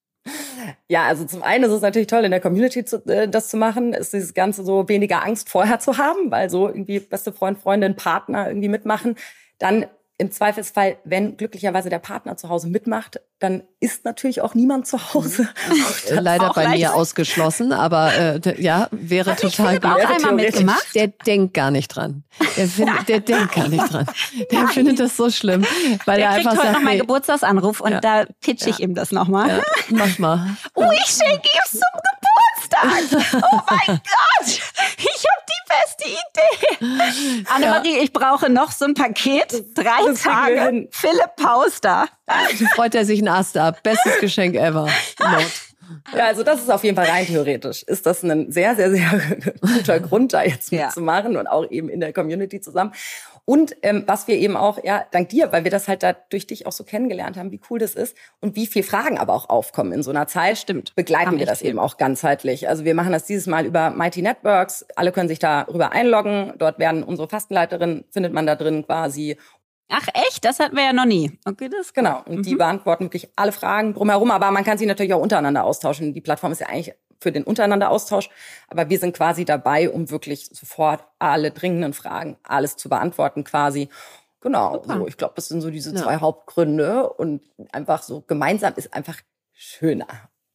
[0.87, 3.57] Ja, also zum einen ist es natürlich toll, in der Community zu, äh, das zu
[3.57, 7.59] machen, ist dieses Ganze so weniger Angst vorher zu haben, weil so irgendwie beste Freund,
[7.59, 9.15] Freundin, Partner irgendwie mitmachen.
[9.59, 9.85] Dann
[10.17, 15.13] im Zweifelsfall, wenn glücklicherweise der Partner zu Hause mitmacht, dann ist natürlich auch niemand zu
[15.13, 15.49] Hause.
[15.69, 15.83] Mhm.
[16.21, 16.77] Leider bei leicht.
[16.77, 19.91] mir ausgeschlossen, aber äh, ja, wäre Hat total gut.
[19.91, 20.95] auch einmal mitgemacht?
[20.95, 22.23] Der denkt gar nicht dran.
[22.55, 24.05] Der, findet, der denkt gar nicht dran.
[24.51, 24.67] Der Nein.
[24.69, 25.65] findet das so schlimm,
[26.05, 27.99] weil der er einfach kriegt heute sagt, noch meinen Geburtstagsanruf und ja.
[27.99, 28.85] da pitch ich ja.
[28.85, 29.49] ihm das nochmal.
[29.49, 29.63] Ja.
[29.89, 30.55] Mach mal.
[30.75, 33.35] Oh, ich schenke ihm zum Geburtstag.
[33.35, 37.43] Oh mein Gott, ich habe beste Idee.
[37.53, 39.65] Annemarie, ich brauche noch so ein Paket.
[39.75, 40.87] Drei Tage.
[40.91, 42.07] Philipp Pauster.
[42.75, 43.81] Freut er sich ein Ast ab.
[43.83, 44.89] Bestes Geschenk ever.
[45.19, 45.43] Not.
[46.13, 47.83] Ja, also das ist auf jeden Fall rein theoretisch.
[47.83, 49.21] Ist das ein sehr, sehr, sehr
[49.61, 51.39] guter Grund, da jetzt mitzumachen ja.
[51.39, 52.93] und auch eben in der Community zusammen.
[53.47, 56.47] Und ähm, was wir eben auch, ja, dank dir, weil wir das halt da durch
[56.47, 59.49] dich auch so kennengelernt haben, wie cool das ist und wie viel Fragen aber auch
[59.49, 60.57] aufkommen in so einer Zeit.
[60.57, 60.95] Stimmt.
[60.95, 62.67] Begleiten wir das eben auch ganzheitlich.
[62.67, 64.85] Also wir machen das dieses Mal über Mighty Networks.
[64.95, 66.53] Alle können sich darüber einloggen.
[66.57, 69.37] Dort werden unsere Fastenleiterinnen, findet man da drin quasi
[69.89, 70.43] Ach echt?
[70.45, 71.37] Das hatten wir ja noch nie.
[71.45, 72.23] Okay, das genau.
[72.25, 72.43] Und mhm.
[72.43, 74.31] die beantworten wirklich alle Fragen drumherum.
[74.31, 76.13] Aber man kann sie natürlich auch untereinander austauschen.
[76.13, 78.29] Die Plattform ist ja eigentlich für den untereinander Austausch.
[78.67, 83.89] Aber wir sind quasi dabei, um wirklich sofort alle dringenden Fragen, alles zu beantworten quasi.
[84.41, 84.83] Genau.
[84.85, 86.01] So, ich glaube, das sind so diese ja.
[86.01, 87.09] zwei Hauptgründe.
[87.09, 89.19] Und einfach so gemeinsam ist einfach
[89.53, 90.07] schöner.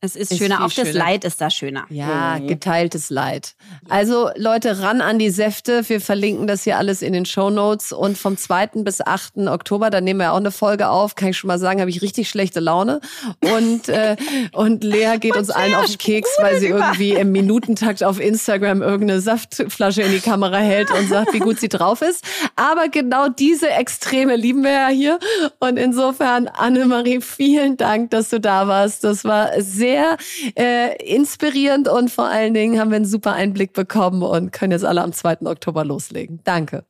[0.02, 1.84] Es ist, ist schöner, auch das Leid ist da schöner.
[1.90, 2.46] Ja, mhm.
[2.46, 3.54] geteiltes Leid.
[3.90, 5.86] Also Leute, ran an die Säfte.
[5.90, 7.92] Wir verlinken das hier alles in den Show Notes.
[7.92, 8.68] Und vom 2.
[8.82, 9.48] bis 8.
[9.48, 12.00] Oktober, da nehmen wir auch eine Folge auf, kann ich schon mal sagen, habe ich
[12.00, 13.02] richtig schlechte Laune.
[13.40, 14.16] Und, äh,
[14.52, 18.80] und Lea geht uns allen auf den Keks, weil sie irgendwie im Minutentakt auf Instagram
[18.80, 22.24] irgendeine Saftflasche in die Kamera hält und sagt, wie gut sie drauf ist.
[22.56, 25.18] Aber genau diese Extreme lieben wir ja hier.
[25.58, 29.04] Und insofern, Annemarie, vielen Dank, dass du da warst.
[29.04, 30.16] Das war sehr sehr
[30.56, 34.84] äh, inspirierend und vor allen Dingen haben wir einen super Einblick bekommen und können jetzt
[34.84, 35.42] alle am 2.
[35.42, 36.40] Oktober loslegen.
[36.44, 36.84] Danke.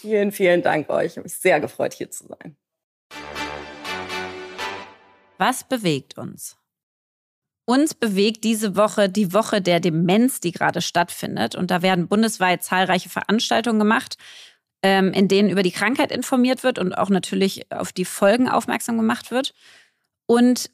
[0.00, 1.12] Vielen, vielen Dank euch.
[1.12, 2.56] Ich habe mich sehr gefreut, hier zu sein.
[5.38, 6.56] Was bewegt uns?
[7.66, 11.56] Uns bewegt diese Woche die Woche der Demenz, die gerade stattfindet.
[11.56, 14.16] Und da werden bundesweit zahlreiche Veranstaltungen gemacht,
[14.82, 18.96] ähm, in denen über die Krankheit informiert wird und auch natürlich auf die Folgen aufmerksam
[18.96, 19.54] gemacht wird.
[20.26, 20.70] Und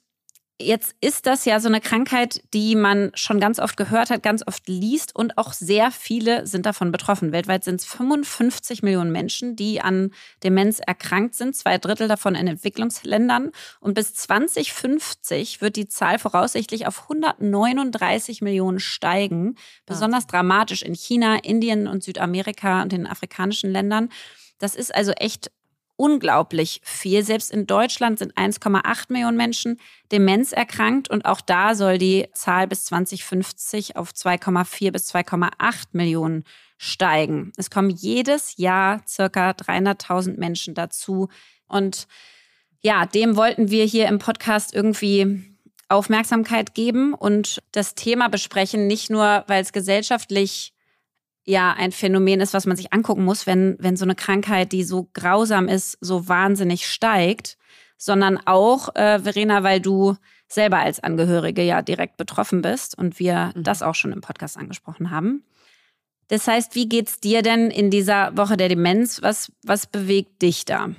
[0.63, 4.47] Jetzt ist das ja so eine Krankheit, die man schon ganz oft gehört hat, ganz
[4.47, 7.33] oft liest und auch sehr viele sind davon betroffen.
[7.33, 10.13] Weltweit sind es 55 Millionen Menschen, die an
[10.45, 13.53] Demenz erkrankt sind, zwei Drittel davon in Entwicklungsländern.
[13.81, 19.55] Und bis 2050 wird die Zahl voraussichtlich auf 139 Millionen steigen.
[19.87, 24.11] Besonders dramatisch in China, Indien und Südamerika und den afrikanischen Ländern.
[24.59, 25.51] Das ist also echt
[26.01, 27.23] unglaublich viel.
[27.23, 29.79] Selbst in Deutschland sind 1,8 Millionen Menschen
[30.11, 36.45] Demenz erkrankt und auch da soll die Zahl bis 2050 auf 2,4 bis 2,8 Millionen
[36.79, 37.53] steigen.
[37.59, 41.29] Es kommen jedes Jahr circa 300.000 Menschen dazu
[41.69, 42.07] und
[42.81, 45.45] ja, dem wollten wir hier im Podcast irgendwie
[45.91, 50.73] Aufmerksamkeit geben und das Thema besprechen, nicht nur, weil es gesellschaftlich
[51.51, 54.85] ja ein Phänomen ist, was man sich angucken muss, wenn, wenn so eine Krankheit, die
[54.85, 57.59] so grausam ist, so wahnsinnig steigt,
[57.99, 60.17] sondern auch, äh, Verena, weil du
[60.49, 63.63] selber als Angehörige ja direkt betroffen bist und wir mhm.
[63.63, 65.45] das auch schon im Podcast angesprochen haben.
[66.29, 69.21] Das heißt, wie geht's dir denn in dieser Woche der Demenz?
[69.21, 70.95] Was, was bewegt dich da?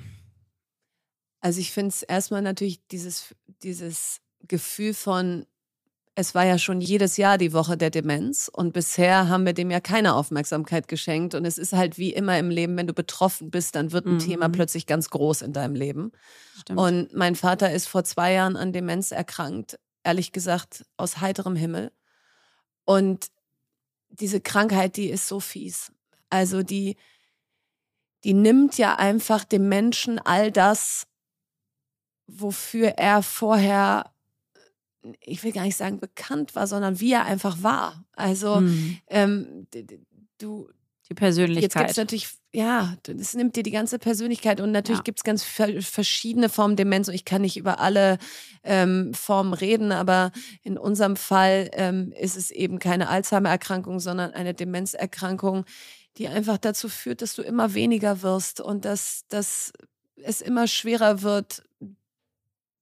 [1.40, 5.46] Also ich finde es erstmal natürlich dieses, dieses Gefühl von,
[6.22, 9.72] es war ja schon jedes Jahr die Woche der Demenz und bisher haben wir dem
[9.72, 11.34] ja keine Aufmerksamkeit geschenkt.
[11.34, 14.14] Und es ist halt wie immer im Leben, wenn du betroffen bist, dann wird ein
[14.14, 14.18] mhm.
[14.20, 16.12] Thema plötzlich ganz groß in deinem Leben.
[16.60, 16.78] Stimmt.
[16.78, 21.90] Und mein Vater ist vor zwei Jahren an Demenz erkrankt, ehrlich gesagt, aus heiterem Himmel.
[22.84, 23.26] Und
[24.10, 25.90] diese Krankheit, die ist so fies.
[26.30, 26.96] Also die,
[28.22, 31.08] die nimmt ja einfach dem Menschen all das,
[32.28, 34.11] wofür er vorher
[35.20, 38.04] ich will gar nicht sagen bekannt war, sondern wie er einfach war.
[38.12, 38.98] Also mhm.
[39.08, 39.66] ähm,
[40.38, 40.68] du
[41.12, 41.62] die Persönlichkeit.
[41.62, 45.04] Jetzt gibt es natürlich, ja, es nimmt dir die ganze Persönlichkeit und natürlich ja.
[45.04, 48.18] gibt es ganz verschiedene Formen Demenz und ich kann nicht über alle
[48.62, 50.32] ähm, Formen reden, aber
[50.62, 55.64] in unserem Fall ähm, ist es eben keine Alzheimer-Erkrankung, sondern eine Demenzerkrankung,
[56.16, 59.72] die einfach dazu führt, dass du immer weniger wirst und dass, dass
[60.16, 61.62] es immer schwerer wird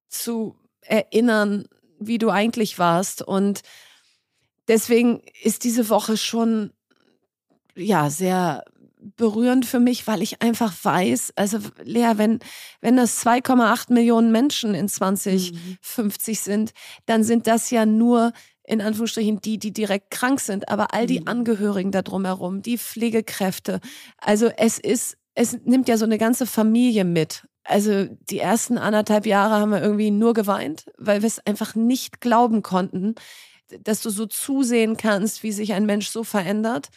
[0.08, 1.66] zu erinnern,
[2.00, 3.22] wie du eigentlich warst.
[3.22, 3.60] Und
[4.68, 6.72] deswegen ist diese Woche schon
[7.76, 8.64] ja sehr
[9.16, 12.40] berührend für mich, weil ich einfach weiß, also Lea, wenn,
[12.80, 15.58] wenn das 2,8 Millionen Menschen in 2050
[16.38, 16.42] mhm.
[16.42, 16.72] sind,
[17.06, 18.32] dann sind das ja nur
[18.64, 21.28] in Anführungsstrichen die, die direkt krank sind, aber all die mhm.
[21.28, 23.80] Angehörigen da drumherum, die Pflegekräfte.
[24.18, 29.26] Also es ist, es nimmt ja so eine ganze Familie mit also die ersten anderthalb
[29.26, 33.14] Jahre haben wir irgendwie nur geweint, weil wir es einfach nicht glauben konnten,
[33.82, 36.88] dass du so zusehen kannst, wie sich ein Mensch so verändert.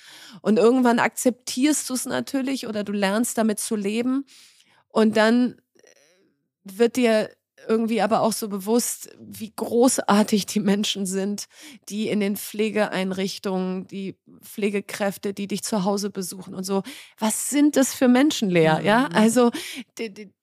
[0.41, 4.25] Und irgendwann akzeptierst du es natürlich oder du lernst damit zu leben.
[4.87, 5.55] Und dann
[6.63, 7.29] wird dir
[7.67, 11.45] irgendwie aber auch so bewusst, wie großartig die Menschen sind,
[11.89, 16.83] die in den Pflegeeinrichtungen, die Pflegekräfte, die dich zu Hause besuchen und so.
[17.17, 18.79] Was sind das für Menschen, Lea?
[18.83, 19.51] Ja, also
[19.97, 20.33] die, die,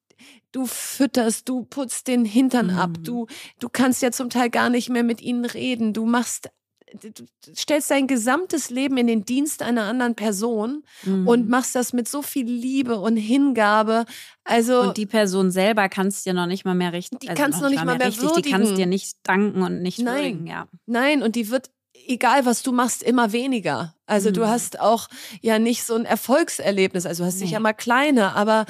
[0.53, 2.79] du fütterst, du putzt den Hintern mhm.
[2.79, 3.27] ab, du,
[3.59, 6.51] du kannst ja zum Teil gar nicht mehr mit ihnen reden, du machst
[6.93, 7.25] du
[7.57, 11.29] stellst dein gesamtes Leben in den Dienst einer anderen Person mhm.
[11.29, 14.05] und machst das mit so viel Liebe und Hingabe.
[14.45, 17.19] Also und die Person selber kannst dir noch nicht mal mehr richten.
[17.21, 18.43] Die also kannst noch nicht mal mehr, mehr richtig, würdigen.
[18.43, 20.17] Die kannst dir nicht danken und nicht Nein.
[20.17, 20.47] würdigen.
[20.47, 20.67] Ja.
[20.87, 21.71] Nein, und die wird
[22.07, 23.95] egal was du machst, immer weniger.
[24.07, 24.35] Also mhm.
[24.35, 25.09] du hast auch
[25.41, 27.07] ja nicht so ein Erfolgserlebnis.
[27.07, 27.47] Also du hast nee.
[27.47, 28.67] sicher mal kleine, aber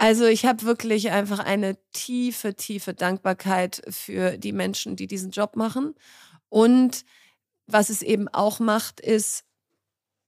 [0.00, 5.56] also ich habe wirklich einfach eine tiefe, tiefe Dankbarkeit für die Menschen, die diesen Job
[5.56, 5.94] machen.
[6.48, 7.04] Und
[7.66, 9.44] was es eben auch macht, ist,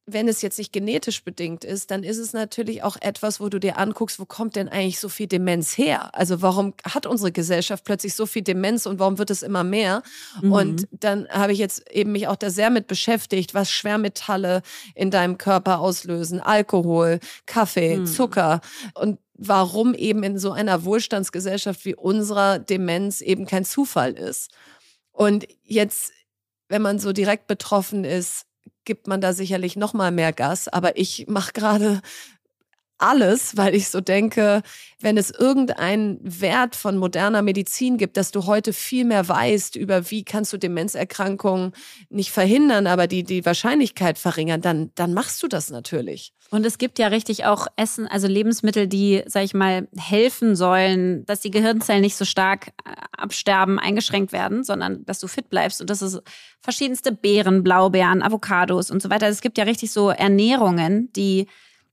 [0.07, 3.61] wenn es jetzt nicht genetisch bedingt ist, dann ist es natürlich auch etwas, wo du
[3.61, 6.13] dir anguckst, wo kommt denn eigentlich so viel Demenz her?
[6.15, 10.03] Also warum hat unsere Gesellschaft plötzlich so viel Demenz und warum wird es immer mehr?
[10.41, 10.53] Mhm.
[10.53, 14.63] Und dann habe ich jetzt eben mich auch da sehr mit beschäftigt, was Schwermetalle
[14.97, 18.07] in deinem Körper auslösen, Alkohol, Kaffee, mhm.
[18.07, 18.61] Zucker
[18.95, 24.51] und warum eben in so einer Wohlstandsgesellschaft wie unserer Demenz eben kein Zufall ist.
[25.13, 26.13] Und jetzt,
[26.69, 28.47] wenn man so direkt betroffen ist,
[28.85, 30.69] gibt man da sicherlich noch mal mehr Gas.
[30.69, 32.03] Aber ich mache gerade
[33.03, 34.63] alles, weil ich so denke,
[35.01, 40.11] wenn es irgendeinen Wert von moderner Medizin gibt, dass du heute viel mehr weißt über
[40.11, 41.73] wie kannst du Demenzerkrankungen
[42.11, 46.33] nicht verhindern, aber die, die Wahrscheinlichkeit verringern, dann, dann machst du das natürlich.
[46.53, 51.25] Und es gibt ja richtig auch Essen, also Lebensmittel, die, sag ich mal, helfen sollen,
[51.25, 55.81] dass die Gehirnzellen nicht so stark äh, absterben, eingeschränkt werden, sondern dass du fit bleibst.
[55.81, 56.21] Und das ist
[56.61, 59.29] verschiedenste Beeren, Blaubeeren, Avocados und so weiter.
[59.29, 61.47] Es gibt ja richtig so Ernährungen, die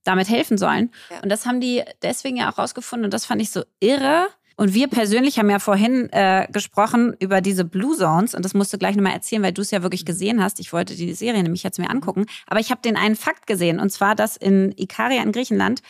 [0.03, 0.91] damit helfen sollen.
[1.09, 1.21] Ja.
[1.21, 4.27] Und das haben die deswegen ja auch rausgefunden und das fand ich so irre.
[4.59, 8.73] Und wir persönlich haben ja vorhin äh, gesprochen über diese Blue Zones und das musst
[8.73, 10.59] du gleich nochmal erzählen, weil du es ja wirklich gesehen hast.
[10.59, 12.25] Ich wollte die Serie nämlich jetzt mir angucken.
[12.45, 15.81] Aber ich habe den einen Fakt gesehen und zwar, dass in Ikaria in Griechenland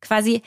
[0.00, 0.42] quasi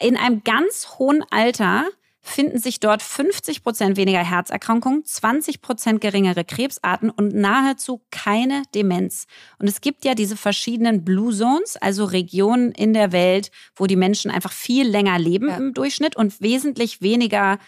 [0.00, 1.84] in einem ganz hohen Alter
[2.24, 9.26] finden sich dort 50 Prozent weniger Herzerkrankungen, 20 Prozent geringere Krebsarten und nahezu keine Demenz.
[9.58, 13.96] Und es gibt ja diese verschiedenen Blue Zones, also Regionen in der Welt, wo die
[13.96, 15.56] Menschen einfach viel länger leben ja.
[15.56, 17.58] im Durchschnitt und wesentlich weniger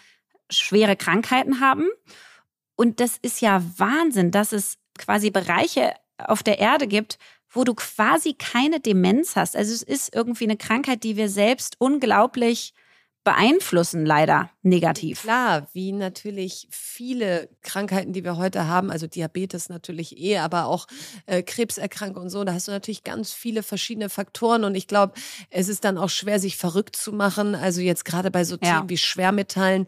[0.49, 1.87] schwere Krankheiten haben.
[2.77, 7.73] Und das ist ja Wahnsinn, dass es quasi Bereiche auf der Erde gibt, wo du
[7.73, 9.55] quasi keine Demenz hast.
[9.55, 12.73] Also es ist irgendwie eine Krankheit, die wir selbst unglaublich
[13.25, 15.23] beeinflussen leider negativ.
[15.23, 20.87] Klar, wie natürlich viele Krankheiten, die wir heute haben, also Diabetes natürlich eh, aber auch
[21.25, 25.13] äh, Krebserkrankung und so, da hast du natürlich ganz viele verschiedene Faktoren und ich glaube,
[25.49, 27.55] es ist dann auch schwer, sich verrückt zu machen.
[27.55, 28.89] Also jetzt gerade bei so Themen ja.
[28.89, 29.87] wie Schwermetallen,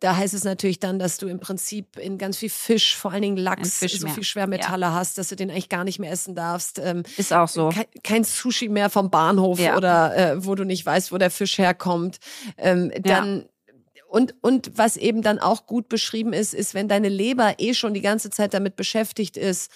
[0.00, 3.22] da heißt es natürlich dann, dass du im Prinzip in ganz viel Fisch, vor allen
[3.22, 4.94] Dingen Lachs, so viel Schwermetalle ja.
[4.94, 6.78] hast, dass du den eigentlich gar nicht mehr essen darfst.
[6.78, 7.68] Ähm, Ist auch so.
[7.68, 9.76] Kein, kein Sushi mehr vom Bahnhof ja.
[9.76, 12.18] oder äh, wo du nicht weißt, wo der Fisch herkommt.
[12.56, 13.74] Ähm, dann ja.
[14.08, 17.94] und, und was eben dann auch gut beschrieben ist, ist, wenn deine Leber eh schon
[17.94, 19.70] die ganze Zeit damit beschäftigt ist,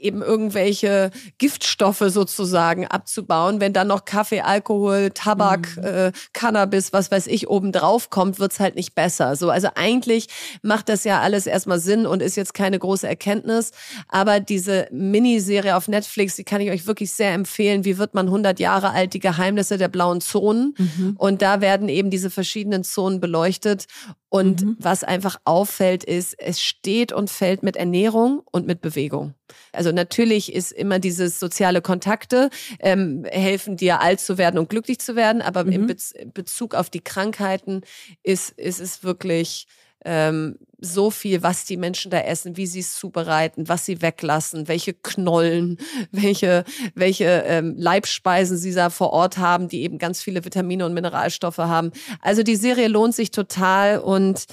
[0.00, 3.60] eben irgendwelche Giftstoffe sozusagen abzubauen.
[3.60, 5.84] Wenn dann noch Kaffee, Alkohol, Tabak, mhm.
[5.84, 9.36] äh, Cannabis, was weiß ich, obendrauf kommt, wird's halt nicht besser.
[9.36, 10.28] So, also eigentlich
[10.62, 13.72] macht das ja alles erstmal Sinn und ist jetzt keine große Erkenntnis.
[14.08, 17.84] Aber diese Miniserie auf Netflix, die kann ich euch wirklich sehr empfehlen.
[17.84, 19.14] Wie wird man 100 Jahre alt?
[19.14, 20.74] Die Geheimnisse der blauen Zonen.
[20.78, 21.14] Mhm.
[21.18, 23.86] Und da werden eben diese verschiedenen Zonen beleuchtet.
[24.28, 24.76] Und mhm.
[24.78, 29.34] was einfach auffällt, ist, es steht und fällt mit Ernährung und mit Bewegung.
[29.72, 32.50] Also natürlich ist immer dieses soziale Kontakte
[32.80, 35.72] ähm, helfen dir alt zu werden und glücklich zu werden, aber mhm.
[35.72, 35.96] in Be
[36.32, 37.82] Bezug auf die Krankheiten
[38.22, 39.66] ist, ist es wirklich
[40.04, 44.68] ähm, so viel, was die Menschen da essen, wie sie es zubereiten, was sie weglassen,
[44.68, 45.78] welche Knollen,
[46.12, 46.64] welche,
[46.94, 51.58] welche ähm, Leibspeisen sie da vor Ort haben, die eben ganz viele Vitamine und Mineralstoffe
[51.58, 51.90] haben.
[52.20, 54.46] Also die Serie lohnt sich total und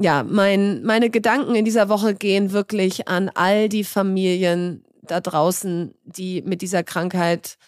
[0.00, 5.94] ja, mein, meine Gedanken in dieser Woche gehen wirklich an all die Familien da draußen,
[6.04, 7.58] die mit dieser Krankheit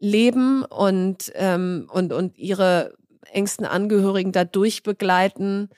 [0.00, 2.94] leben und, ähm, und, und ihre
[3.32, 5.68] engsten Angehörigen dadurch begleiten.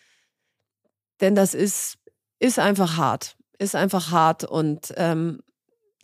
[1.21, 1.99] Denn das ist,
[2.39, 3.37] ist einfach hart.
[3.59, 4.45] Ist einfach hart.
[4.45, 5.41] Und ähm,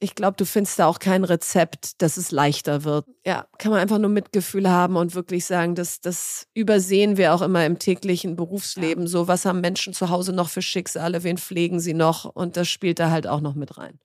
[0.00, 3.06] ich glaube, du findest da auch kein Rezept, dass es leichter wird.
[3.24, 7.42] Ja, kann man einfach nur Mitgefühl haben und wirklich sagen, dass das übersehen wir auch
[7.42, 9.04] immer im täglichen Berufsleben.
[9.04, 9.08] Ja.
[9.08, 11.22] So, was haben Menschen zu Hause noch für Schicksale?
[11.22, 12.24] Wen pflegen sie noch?
[12.24, 13.98] Und das spielt da halt auch noch mit rein.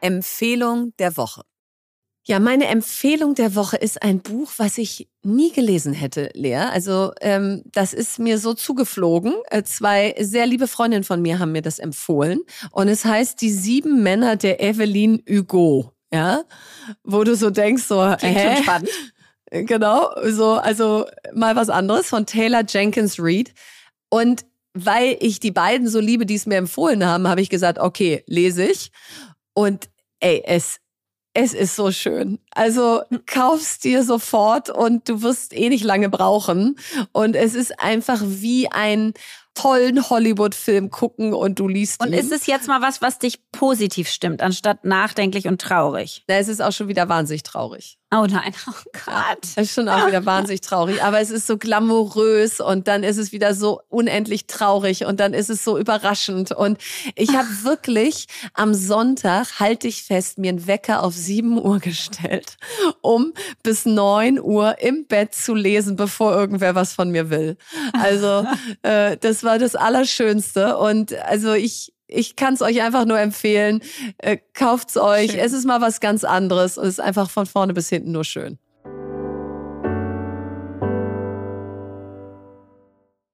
[0.00, 1.42] Empfehlung der Woche.
[2.30, 6.56] Ja, meine Empfehlung der Woche ist ein Buch, was ich nie gelesen hätte, Lea.
[6.56, 9.32] Also ähm, das ist mir so zugeflogen.
[9.48, 12.40] Äh, zwei sehr liebe Freundinnen von mir haben mir das empfohlen.
[12.70, 15.94] Und es heißt Die sieben Männer der Evelyn Hugo.
[16.12, 16.44] Ja,
[17.02, 18.62] wo du so denkst, so, Klingt hä?
[18.62, 18.90] spannend.
[19.50, 23.54] Genau, so, also mal was anderes von Taylor Jenkins Reid.
[24.10, 27.78] Und weil ich die beiden so liebe, die es mir empfohlen haben, habe ich gesagt,
[27.78, 28.90] okay, lese ich.
[29.54, 29.88] Und
[30.20, 30.80] ey, es
[31.34, 32.38] es ist so schön.
[32.50, 36.76] Also kaufst dir sofort und du wirst eh nicht lange brauchen.
[37.12, 39.14] Und es ist einfach wie ein
[39.54, 42.14] tollen Hollywood-Film gucken und du liest Und ihn.
[42.14, 46.24] ist es jetzt mal was, was dich positiv stimmt, anstatt nachdenklich und traurig?
[46.28, 47.97] Na, es ist auch schon wieder wahnsinnig traurig.
[48.10, 49.38] Oh nein, oh Gott.
[49.54, 51.02] Das ist schon auch wieder wahnsinnig traurig.
[51.02, 55.34] Aber es ist so glamourös und dann ist es wieder so unendlich traurig und dann
[55.34, 56.52] ist es so überraschend.
[56.52, 56.78] Und
[57.16, 62.56] ich habe wirklich am Sonntag, halte ich fest, mir einen Wecker auf 7 Uhr gestellt,
[63.02, 67.58] um bis 9 Uhr im Bett zu lesen, bevor irgendwer was von mir will.
[67.92, 68.46] Also
[68.82, 70.78] äh, das war das Allerschönste.
[70.78, 73.82] Und also ich, ich kann es euch einfach nur empfehlen.
[74.18, 75.32] Äh, kauft's euch.
[75.32, 75.40] Schön.
[75.40, 78.24] Es ist mal was ganz anderes und es ist einfach von vorne bis hinten nur
[78.24, 78.58] schön.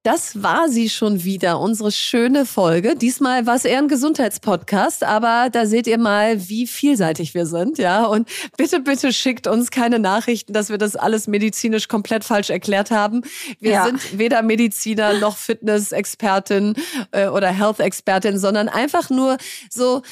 [0.05, 2.95] Das war sie schon wieder, unsere schöne Folge.
[2.95, 7.79] Diesmal war es eher ein Gesundheitspodcast, aber da seht ihr mal, wie vielseitig wir sind,
[7.79, 8.05] ja.
[8.05, 12.91] Und bitte, bitte schickt uns keine Nachrichten, dass wir das alles medizinisch komplett falsch erklärt
[12.91, 13.23] haben.
[13.59, 13.85] Wir ja.
[13.85, 16.75] sind weder Mediziner noch Fitness-Expertin
[17.09, 19.37] äh, oder Health-Expertin, sondern einfach nur
[19.71, 20.03] so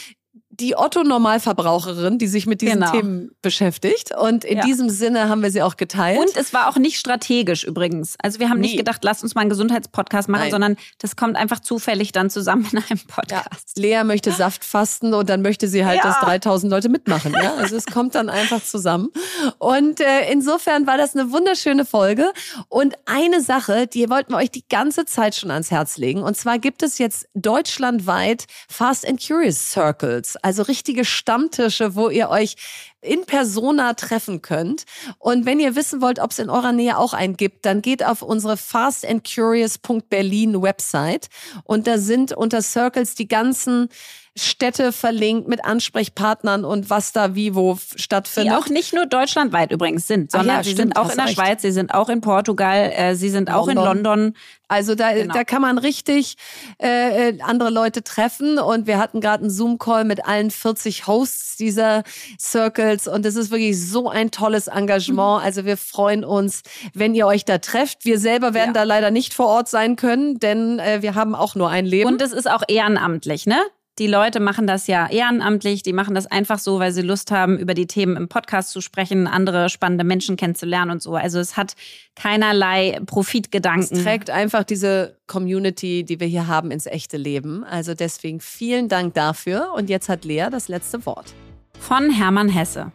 [0.60, 2.92] die Otto-Normalverbraucherin, die sich mit diesen genau.
[2.92, 4.16] Themen beschäftigt.
[4.16, 4.66] Und in ja.
[4.66, 6.20] diesem Sinne haben wir sie auch geteilt.
[6.20, 8.16] Und es war auch nicht strategisch übrigens.
[8.22, 8.68] Also wir haben nee.
[8.68, 10.52] nicht gedacht, lasst uns mal einen Gesundheitspodcast machen, Nein.
[10.52, 13.78] sondern das kommt einfach zufällig dann zusammen in einem Podcast.
[13.78, 13.82] Ja.
[13.82, 16.04] Lea möchte Saft fasten und dann möchte sie halt, ja.
[16.04, 17.34] dass 3000 Leute mitmachen.
[17.34, 17.56] Ja?
[17.56, 19.10] Also es kommt dann einfach zusammen.
[19.58, 22.32] Und äh, insofern war das eine wunderschöne Folge.
[22.70, 26.22] Und eine Sache, die wollten wir euch die ganze Zeit schon ans Herz legen.
[26.22, 32.30] Und zwar gibt es jetzt deutschlandweit Fast and Curious Circles also richtige Stammtische, wo ihr
[32.30, 32.56] euch
[33.02, 34.84] in persona treffen könnt.
[35.20, 38.04] Und wenn ihr wissen wollt, ob es in eurer Nähe auch einen gibt, dann geht
[38.04, 41.28] auf unsere fastandcurious.berlin Website
[41.64, 43.90] und da sind unter Circles die ganzen
[44.36, 48.52] Städte verlinkt mit Ansprechpartnern und was da wie wo stattfindet.
[48.52, 51.26] Die auch nicht nur deutschlandweit übrigens sind, sondern ja, sie stimmt, sind auch in der
[51.26, 51.36] recht.
[51.36, 53.78] Schweiz, sie sind auch in Portugal, äh, sie sind auch London.
[53.78, 54.34] in London.
[54.68, 55.36] Also da, genau.
[55.36, 56.36] da kann man richtig
[56.82, 61.58] äh, äh andere Leute treffen und wir hatten gerade einen Zoom-Call mit allen 40 Hosts
[61.58, 62.02] dieser
[62.40, 65.42] Circles und es ist wirklich so ein tolles Engagement.
[65.42, 65.46] Mhm.
[65.46, 66.64] Also wir freuen uns,
[66.96, 68.04] wenn ihr euch da trefft.
[68.04, 68.82] Wir selber werden ja.
[68.82, 72.10] da leider nicht vor Ort sein können, denn äh, wir haben auch nur ein Leben.
[72.10, 73.62] Und es ist auch ehrenamtlich, ne?
[74.00, 77.60] Die Leute machen das ja ehrenamtlich, die machen das einfach so, weil sie Lust haben,
[77.60, 81.14] über die Themen im Podcast zu sprechen, andere spannende Menschen kennenzulernen und so.
[81.14, 81.76] Also es hat
[82.16, 83.98] keinerlei Profitgedanken.
[83.98, 87.64] Es trägt einfach diese Community, die wir hier haben, ins echte Leben.
[87.64, 89.74] Also deswegen vielen Dank dafür.
[89.76, 91.32] Und jetzt hat Lea das letzte Wort.
[91.80, 92.92] Von Hermann Hesse.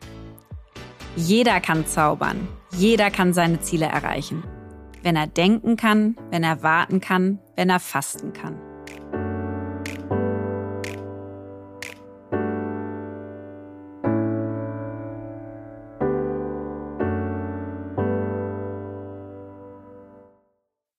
[1.14, 2.48] Jeder kann zaubern.
[2.76, 4.42] Jeder kann seine Ziele erreichen.
[5.04, 8.67] Wenn er denken kann, wenn er warten kann, wenn er fasten kann.